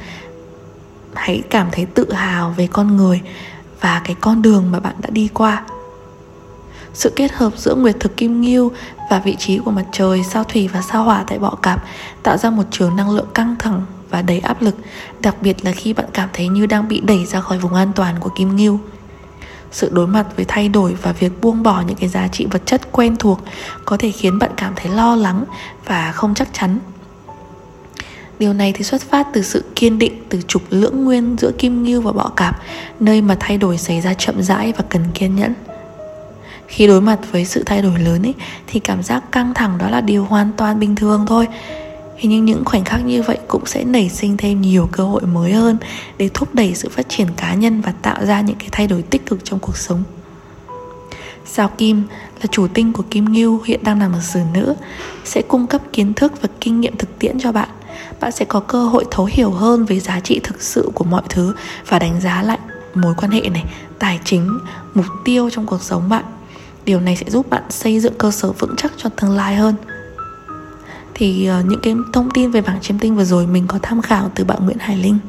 hãy 1.13 1.41
cảm 1.49 1.67
thấy 1.71 1.85
tự 1.85 2.13
hào 2.13 2.53
về 2.57 2.67
con 2.67 2.97
người 2.97 3.21
và 3.81 4.01
cái 4.03 4.15
con 4.21 4.41
đường 4.41 4.71
mà 4.71 4.79
bạn 4.79 4.95
đã 5.01 5.09
đi 5.09 5.29
qua. 5.33 5.63
Sự 6.93 7.13
kết 7.15 7.31
hợp 7.31 7.53
giữa 7.57 7.75
nguyệt 7.75 7.95
thực 7.99 8.17
kim 8.17 8.41
ngưu 8.41 8.71
và 9.09 9.19
vị 9.19 9.35
trí 9.39 9.57
của 9.57 9.71
mặt 9.71 9.85
trời, 9.91 10.23
sao 10.23 10.43
thủy 10.43 10.69
và 10.73 10.81
sao 10.81 11.03
hỏa 11.03 11.23
tại 11.27 11.39
bọ 11.39 11.55
cạp 11.61 11.83
tạo 12.23 12.37
ra 12.37 12.49
một 12.49 12.63
trường 12.71 12.95
năng 12.95 13.09
lượng 13.09 13.27
căng 13.33 13.55
thẳng 13.59 13.85
và 14.09 14.21
đầy 14.21 14.39
áp 14.39 14.61
lực, 14.61 14.75
đặc 15.19 15.35
biệt 15.41 15.65
là 15.65 15.71
khi 15.71 15.93
bạn 15.93 16.05
cảm 16.13 16.29
thấy 16.33 16.47
như 16.47 16.65
đang 16.65 16.87
bị 16.87 16.99
đẩy 16.99 17.25
ra 17.25 17.41
khỏi 17.41 17.57
vùng 17.57 17.73
an 17.73 17.91
toàn 17.95 18.15
của 18.19 18.29
kim 18.35 18.55
ngưu. 18.55 18.79
Sự 19.71 19.89
đối 19.93 20.07
mặt 20.07 20.25
với 20.35 20.45
thay 20.45 20.69
đổi 20.69 20.95
và 21.01 21.11
việc 21.11 21.41
buông 21.41 21.63
bỏ 21.63 21.83
những 21.87 21.97
cái 21.97 22.09
giá 22.09 22.27
trị 22.27 22.47
vật 22.51 22.61
chất 22.65 22.91
quen 22.91 23.15
thuộc 23.15 23.39
có 23.85 23.97
thể 23.97 24.11
khiến 24.11 24.39
bạn 24.39 24.51
cảm 24.57 24.73
thấy 24.75 24.91
lo 24.91 25.15
lắng 25.15 25.43
và 25.85 26.11
không 26.11 26.33
chắc 26.33 26.49
chắn. 26.53 26.79
Điều 28.39 28.53
này 28.53 28.73
thì 28.73 28.83
xuất 28.83 29.01
phát 29.01 29.27
từ 29.33 29.41
sự 29.41 29.63
kiên 29.75 29.99
định 29.99 30.23
từ 30.29 30.41
trục 30.47 30.61
lưỡng 30.69 31.03
nguyên 31.03 31.35
giữa 31.39 31.51
kim 31.57 31.83
ngưu 31.83 32.01
và 32.01 32.11
bọ 32.11 32.29
cạp 32.35 32.61
Nơi 32.99 33.21
mà 33.21 33.37
thay 33.39 33.57
đổi 33.57 33.77
xảy 33.77 34.01
ra 34.01 34.13
chậm 34.13 34.41
rãi 34.41 34.73
và 34.77 34.83
cần 34.89 35.03
kiên 35.13 35.35
nhẫn 35.35 35.53
Khi 36.67 36.87
đối 36.87 37.01
mặt 37.01 37.19
với 37.31 37.45
sự 37.45 37.63
thay 37.65 37.81
đổi 37.81 37.99
lớn 37.99 38.25
ấy, 38.25 38.33
thì 38.67 38.79
cảm 38.79 39.03
giác 39.03 39.31
căng 39.31 39.53
thẳng 39.53 39.77
đó 39.77 39.89
là 39.89 40.01
điều 40.01 40.25
hoàn 40.25 40.51
toàn 40.57 40.79
bình 40.79 40.95
thường 40.95 41.25
thôi 41.27 41.47
Thế 42.21 42.29
nhưng 42.29 42.45
những 42.45 42.65
khoảnh 42.65 42.83
khắc 42.83 43.05
như 43.05 43.21
vậy 43.21 43.37
cũng 43.47 43.65
sẽ 43.65 43.83
nảy 43.83 44.09
sinh 44.09 44.37
thêm 44.37 44.61
nhiều 44.61 44.89
cơ 44.91 45.03
hội 45.03 45.21
mới 45.21 45.51
hơn 45.51 45.77
để 46.17 46.29
thúc 46.33 46.55
đẩy 46.55 46.73
sự 46.75 46.89
phát 46.89 47.09
triển 47.09 47.27
cá 47.37 47.53
nhân 47.53 47.81
và 47.81 47.93
tạo 48.01 48.25
ra 48.25 48.41
những 48.41 48.55
cái 48.59 48.69
thay 48.71 48.87
đổi 48.87 49.01
tích 49.01 49.25
cực 49.25 49.39
trong 49.43 49.59
cuộc 49.59 49.77
sống. 49.77 50.03
Sao 51.45 51.69
Kim 51.77 52.03
là 52.41 52.45
chủ 52.51 52.67
tinh 52.67 52.93
của 52.93 53.03
Kim 53.09 53.25
Ngưu 53.33 53.61
hiện 53.61 53.83
đang 53.83 53.99
nằm 53.99 54.13
ở 54.13 54.19
xứ 54.21 54.39
nữ 54.53 54.75
sẽ 55.23 55.41
cung 55.41 55.67
cấp 55.67 55.81
kiến 55.93 56.13
thức 56.13 56.41
và 56.41 56.49
kinh 56.61 56.81
nghiệm 56.81 56.97
thực 56.97 57.19
tiễn 57.19 57.39
cho 57.39 57.51
bạn 57.51 57.69
bạn 58.19 58.31
sẽ 58.31 58.45
có 58.45 58.59
cơ 58.59 58.83
hội 58.83 59.05
thấu 59.11 59.25
hiểu 59.25 59.51
hơn 59.51 59.85
về 59.85 59.99
giá 59.99 60.19
trị 60.19 60.39
thực 60.43 60.61
sự 60.61 60.91
của 60.93 61.03
mọi 61.03 61.21
thứ 61.29 61.53
và 61.87 61.99
đánh 61.99 62.21
giá 62.21 62.41
lại 62.41 62.59
mối 62.93 63.13
quan 63.17 63.31
hệ 63.31 63.41
này, 63.41 63.65
tài 63.99 64.19
chính, 64.25 64.59
mục 64.93 65.05
tiêu 65.25 65.49
trong 65.49 65.65
cuộc 65.65 65.81
sống 65.81 66.09
bạn. 66.09 66.23
Điều 66.85 66.99
này 66.99 67.15
sẽ 67.15 67.25
giúp 67.29 67.49
bạn 67.49 67.63
xây 67.69 67.99
dựng 67.99 68.13
cơ 68.17 68.31
sở 68.31 68.51
vững 68.51 68.75
chắc 68.77 68.93
cho 68.97 69.09
tương 69.09 69.31
lai 69.31 69.55
hơn. 69.55 69.75
Thì 71.13 71.45
ờ, 71.45 71.63
những 71.65 71.79
cái 71.83 71.95
thông 72.13 72.31
tin 72.31 72.51
về 72.51 72.61
bảng 72.61 72.81
chiêm 72.81 72.99
tinh 72.99 73.15
vừa 73.15 73.23
rồi 73.23 73.47
mình 73.47 73.67
có 73.67 73.79
tham 73.81 74.01
khảo 74.01 74.31
từ 74.35 74.43
bạn 74.43 74.65
Nguyễn 74.65 74.77
Hải 74.79 74.97
Linh. 74.97 75.19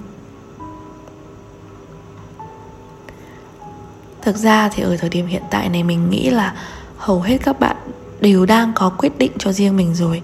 Thực 4.23 4.37
ra 4.37 4.69
thì 4.69 4.83
ở 4.83 4.97
thời 4.97 5.11
điểm 5.11 5.27
hiện 5.27 5.43
tại 5.51 5.69
này 5.69 5.83
mình 5.83 6.11
nghĩ 6.11 6.31
là 6.31 6.55
hầu 6.97 7.21
hết 7.21 7.39
các 7.45 7.61
bạn 7.61 7.77
đều 8.21 8.47
đang 8.47 8.73
có 8.75 8.89
quyết 8.99 9.19
định 9.19 9.33
cho 9.39 9.53
riêng 9.53 9.77
mình 9.77 9.95
rồi 9.95 10.23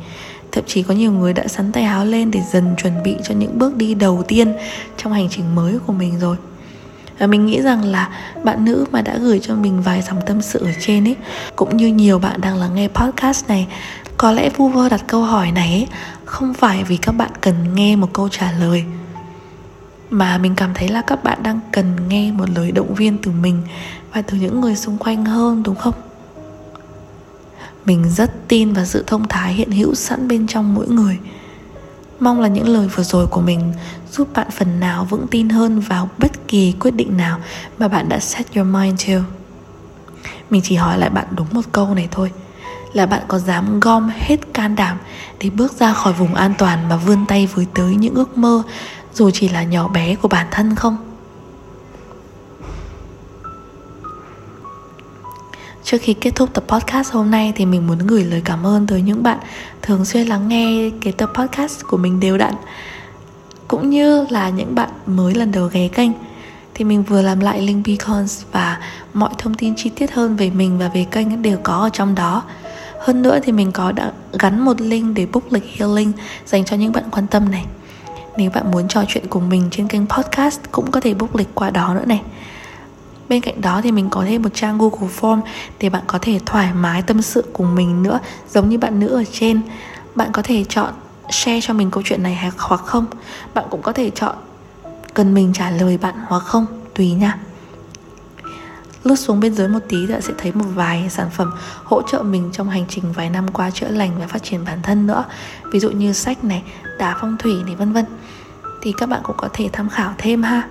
thậm 0.53 0.65
chí 0.67 0.83
có 0.83 0.95
nhiều 0.95 1.13
người 1.13 1.33
đã 1.33 1.49
sắn 1.49 1.73
tay 1.73 1.85
áo 1.85 2.05
lên 2.05 2.31
để 2.31 2.41
dần 2.53 2.75
chuẩn 2.83 3.03
bị 3.03 3.17
cho 3.25 3.35
những 3.35 3.59
bước 3.59 3.77
đi 3.77 3.95
đầu 3.95 4.25
tiên 4.29 4.55
trong 4.97 5.13
hành 5.13 5.29
trình 5.31 5.55
mới 5.55 5.79
của 5.87 5.93
mình 5.93 6.19
rồi. 6.21 6.37
Và 7.19 7.27
mình 7.27 7.47
nghĩ 7.47 7.63
rằng 7.63 7.85
là 7.85 8.09
bạn 8.45 8.65
nữ 8.65 8.87
mà 8.91 9.03
đã 9.03 9.19
gửi 9.19 9.41
cho 9.43 9.55
mình 9.55 9.83
vài 9.83 10.03
dòng 10.03 10.21
tâm 10.27 10.43
sự 10.43 10.59
ở 10.59 10.71
trên 10.81 11.09
ấy 11.09 11.17
cũng 11.57 11.77
như 11.77 11.87
nhiều 11.87 12.19
bạn 12.19 12.41
đang 12.41 12.57
lắng 12.57 12.75
nghe 12.75 12.89
podcast 12.89 13.49
này 13.49 13.67
có 14.17 14.33
lẽ 14.33 14.51
vu 14.57 14.69
vơ 14.69 14.89
đặt 14.89 15.05
câu 15.07 15.23
hỏi 15.23 15.53
này 15.53 15.69
ấy, 15.69 15.87
không 16.25 16.55
phải 16.55 16.85
vì 16.85 16.97
các 16.97 17.13
bạn 17.13 17.31
cần 17.41 17.75
nghe 17.75 17.97
một 17.97 18.09
câu 18.13 18.29
trả 18.29 18.53
lời 18.53 18.85
mà 20.11 20.39
mình 20.39 20.55
cảm 20.57 20.75
thấy 20.75 20.89
là 20.89 21.03
các 21.03 21.25
bạn 21.25 21.43
đang 21.43 21.61
cần 21.73 22.09
nghe 22.09 22.33
một 22.33 22.51
lời 22.55 22.73
động 22.73 22.95
viên 22.95 23.19
từ 23.19 23.31
mình 23.31 23.63
và 24.13 24.23
từ 24.23 24.37
những 24.37 24.61
người 24.61 24.77
xung 24.77 24.99
quanh 24.99 25.25
hơn 25.25 25.63
đúng 25.63 25.75
không? 25.75 25.95
Mình 27.87 28.05
rất 28.11 28.49
tin 28.49 28.73
vào 28.73 28.85
sự 28.85 29.05
thông 29.07 29.29
thái 29.29 29.55
hiện 29.55 29.71
hữu 29.71 29.95
sẵn 29.95 30.29
bên 30.29 30.47
trong 30.47 30.75
mỗi 30.75 30.89
người. 30.89 31.19
Mong 32.21 32.41
là 32.41 32.49
những 32.49 32.69
lời 32.69 32.89
vừa 32.89 33.03
rồi 33.03 33.27
của 33.27 33.41
mình 33.41 33.73
giúp 34.13 34.29
bạn 34.35 34.51
phần 34.51 34.81
nào 34.81 35.05
vững 35.05 35.27
tin 35.31 35.49
hơn 35.49 35.81
vào 35.81 36.09
bất 36.19 36.49
kỳ 36.49 36.73
quyết 36.81 36.91
định 36.91 37.17
nào 37.17 37.39
mà 37.79 37.89
bạn 37.89 38.09
đã 38.09 38.19
set 38.19 38.55
your 38.55 38.69
mind 38.69 39.09
to. 39.09 39.15
Mình 40.51 40.63
chỉ 40.65 40.77
hỏi 40.77 40.99
lại 40.99 41.11
bạn 41.11 41.27
đúng 41.37 41.47
một 41.53 41.63
câu 41.73 41.95
này 41.95 42.09
thôi, 42.11 42.31
là 42.93 43.07
bạn 43.07 43.23
có 43.29 43.39
dám 43.39 43.81
gom 43.81 44.11
hết 44.19 44.55
can 44.55 44.77
đảm 44.77 44.99
để 45.41 45.51
bước 45.51 45.73
ra 45.73 45.93
khỏi 45.93 46.13
vùng 46.13 46.35
an 46.35 46.55
toàn 46.59 46.89
mà 46.89 46.97
vươn 46.97 47.27
tay 47.29 47.49
với 47.55 47.67
tới 47.75 47.95
những 47.95 48.15
ước 48.15 48.39
mơ 48.39 48.63
dù 49.15 49.31
chỉ 49.31 49.49
là 49.49 49.63
nhỏ 49.63 49.89
bé 49.89 50.15
của 50.15 50.29
bản 50.29 50.47
thân 50.51 50.75
không? 50.75 50.97
Trước 55.87 55.99
khi 56.01 56.15
kết 56.15 56.31
thúc 56.35 56.55
tập 56.55 56.65
podcast 56.69 57.13
hôm 57.13 57.31
nay 57.31 57.53
thì 57.57 57.67
mình 57.67 57.87
muốn 57.87 57.99
gửi 57.99 58.25
lời 58.25 58.43
cảm 58.45 58.67
ơn 58.67 58.87
tới 58.87 59.03
những 59.03 59.23
bạn 59.23 59.39
thường 59.83 60.05
xuyên 60.05 60.27
lắng 60.27 60.49
nghe 60.49 60.91
cái 61.01 61.13
tập 61.13 61.31
podcast 61.35 61.83
của 61.89 61.97
mình 61.97 62.21
đều 62.21 62.39
đặn, 62.39 62.55
cũng 63.69 63.91
như 63.91 64.27
là 64.31 64.49
những 64.49 64.75
bạn 64.75 64.89
mới 65.07 65.35
lần 65.35 65.53
đầu 65.53 65.69
ghé 65.73 65.89
kênh. 65.89 66.11
Thì 66.75 66.85
mình 66.85 67.03
vừa 67.03 67.23
làm 67.23 67.41
lại 67.41 67.63
link 67.63 67.87
beacons 67.87 68.45
và 68.53 68.81
mọi 69.15 69.31
thông 69.39 69.55
tin 69.55 69.75
chi 69.77 69.91
tiết 69.91 70.13
hơn 70.13 70.37
về 70.37 70.51
mình 70.51 70.79
và 70.79 70.89
về 70.89 71.07
kênh 71.11 71.43
đều 71.43 71.59
có 71.63 71.77
ở 71.77 71.91
trong 71.93 72.15
đó. 72.15 72.43
Hơn 73.01 73.23
nữa 73.23 73.39
thì 73.43 73.53
mình 73.53 73.73
có 73.73 73.93
đã 73.93 74.13
gắn 74.39 74.61
một 74.61 74.81
link 74.81 75.17
để 75.17 75.27
book 75.33 75.53
lịch 75.53 75.77
healing 75.77 76.13
dành 76.47 76.65
cho 76.65 76.77
những 76.77 76.93
bạn 76.93 77.05
quan 77.11 77.27
tâm 77.27 77.51
này. 77.51 77.65
Nếu 78.37 78.51
bạn 78.51 78.71
muốn 78.71 78.89
trò 78.89 79.05
chuyện 79.09 79.25
cùng 79.31 79.49
mình 79.49 79.69
trên 79.71 79.89
kênh 79.89 80.07
podcast 80.07 80.61
cũng 80.73 80.91
có 80.91 81.01
thể 81.01 81.15
book 81.15 81.37
lịch 81.37 81.55
qua 81.55 81.71
đó 81.71 81.95
nữa 81.95 82.05
này. 82.07 82.23
Bên 83.29 83.41
cạnh 83.41 83.61
đó 83.61 83.81
thì 83.83 83.93
mình 83.93 84.11
có 84.11 84.25
thêm 84.25 84.43
một 84.43 84.55
trang 84.55 84.79
Google 84.79 85.09
Form 85.21 85.41
để 85.81 85.91
bạn 85.91 86.03
có 86.07 86.19
thể 86.23 86.41
thoải 86.47 86.73
mái 86.75 87.03
tâm 87.03 87.23
sự 87.23 87.45
cùng 87.53 87.75
mình 87.75 88.03
nữa 88.03 88.19
giống 88.51 88.69
như 88.69 88.79
bạn 88.79 89.01
nữ 89.01 89.09
ở 89.09 89.25
trên. 89.33 89.61
Bạn 90.15 90.29
có 90.33 90.43
thể 90.43 90.65
chọn 90.65 90.95
share 91.31 91.61
cho 91.61 91.75
mình 91.75 91.91
câu 91.91 92.03
chuyện 92.07 92.23
này 92.23 92.51
hoặc 92.59 92.81
không. 92.81 93.07
Bạn 93.55 93.65
cũng 93.71 93.83
có 93.83 93.93
thể 93.93 94.11
chọn 94.11 94.37
cần 95.15 95.35
mình 95.35 95.53
trả 95.55 95.71
lời 95.71 95.99
bạn 95.99 96.15
hoặc 96.27 96.43
không, 96.43 96.67
tùy 96.95 97.11
nha. 97.11 97.39
Lướt 99.05 99.17
xuống 99.17 99.41
bên 99.41 99.55
dưới 99.55 99.69
một 99.69 99.79
tí 99.89 100.07
thì 100.07 100.13
bạn 100.13 100.23
sẽ 100.23 100.33
thấy 100.39 100.53
một 100.53 100.65
vài 100.75 101.11
sản 101.11 101.31
phẩm 101.31 101.53
hỗ 101.85 102.03
trợ 102.03 102.23
mình 102.23 102.51
trong 102.53 102.69
hành 102.69 102.85
trình 102.89 103.13
vài 103.13 103.31
năm 103.31 103.49
qua 103.49 103.71
chữa 103.71 103.89
lành 103.89 104.11
và 104.19 104.27
phát 104.27 104.43
triển 104.43 104.65
bản 104.65 104.79
thân 104.83 105.07
nữa. 105.07 105.25
Ví 105.73 105.81
dụ 105.81 105.91
như 105.91 106.13
sách 106.13 106.45
này, 106.45 106.63
đá 106.99 107.17
phong 107.21 107.37
thủy 107.39 107.55
này 107.67 107.75
vân 107.75 107.93
vân. 107.93 108.05
Thì 108.83 108.93
các 108.99 109.09
bạn 109.09 109.21
cũng 109.25 109.37
có 109.39 109.49
thể 109.53 109.71
tham 109.73 109.89
khảo 109.89 110.15
thêm 110.19 110.43
ha. 110.43 110.69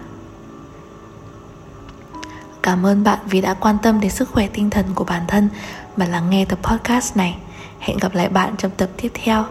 Cảm 2.65 2.85
ơn 2.85 3.03
bạn 3.03 3.19
vì 3.25 3.41
đã 3.41 3.53
quan 3.53 3.77
tâm 3.83 3.99
đến 3.99 4.11
sức 4.11 4.29
khỏe 4.29 4.47
tinh 4.53 4.69
thần 4.69 4.85
của 4.95 5.03
bản 5.03 5.21
thân 5.27 5.49
và 5.97 6.05
lắng 6.05 6.29
nghe 6.29 6.45
tập 6.45 6.59
podcast 6.63 7.17
này. 7.17 7.37
Hẹn 7.79 7.97
gặp 7.97 8.15
lại 8.15 8.29
bạn 8.29 8.55
trong 8.57 8.71
tập 8.77 8.89
tiếp 8.97 9.11
theo. 9.13 9.45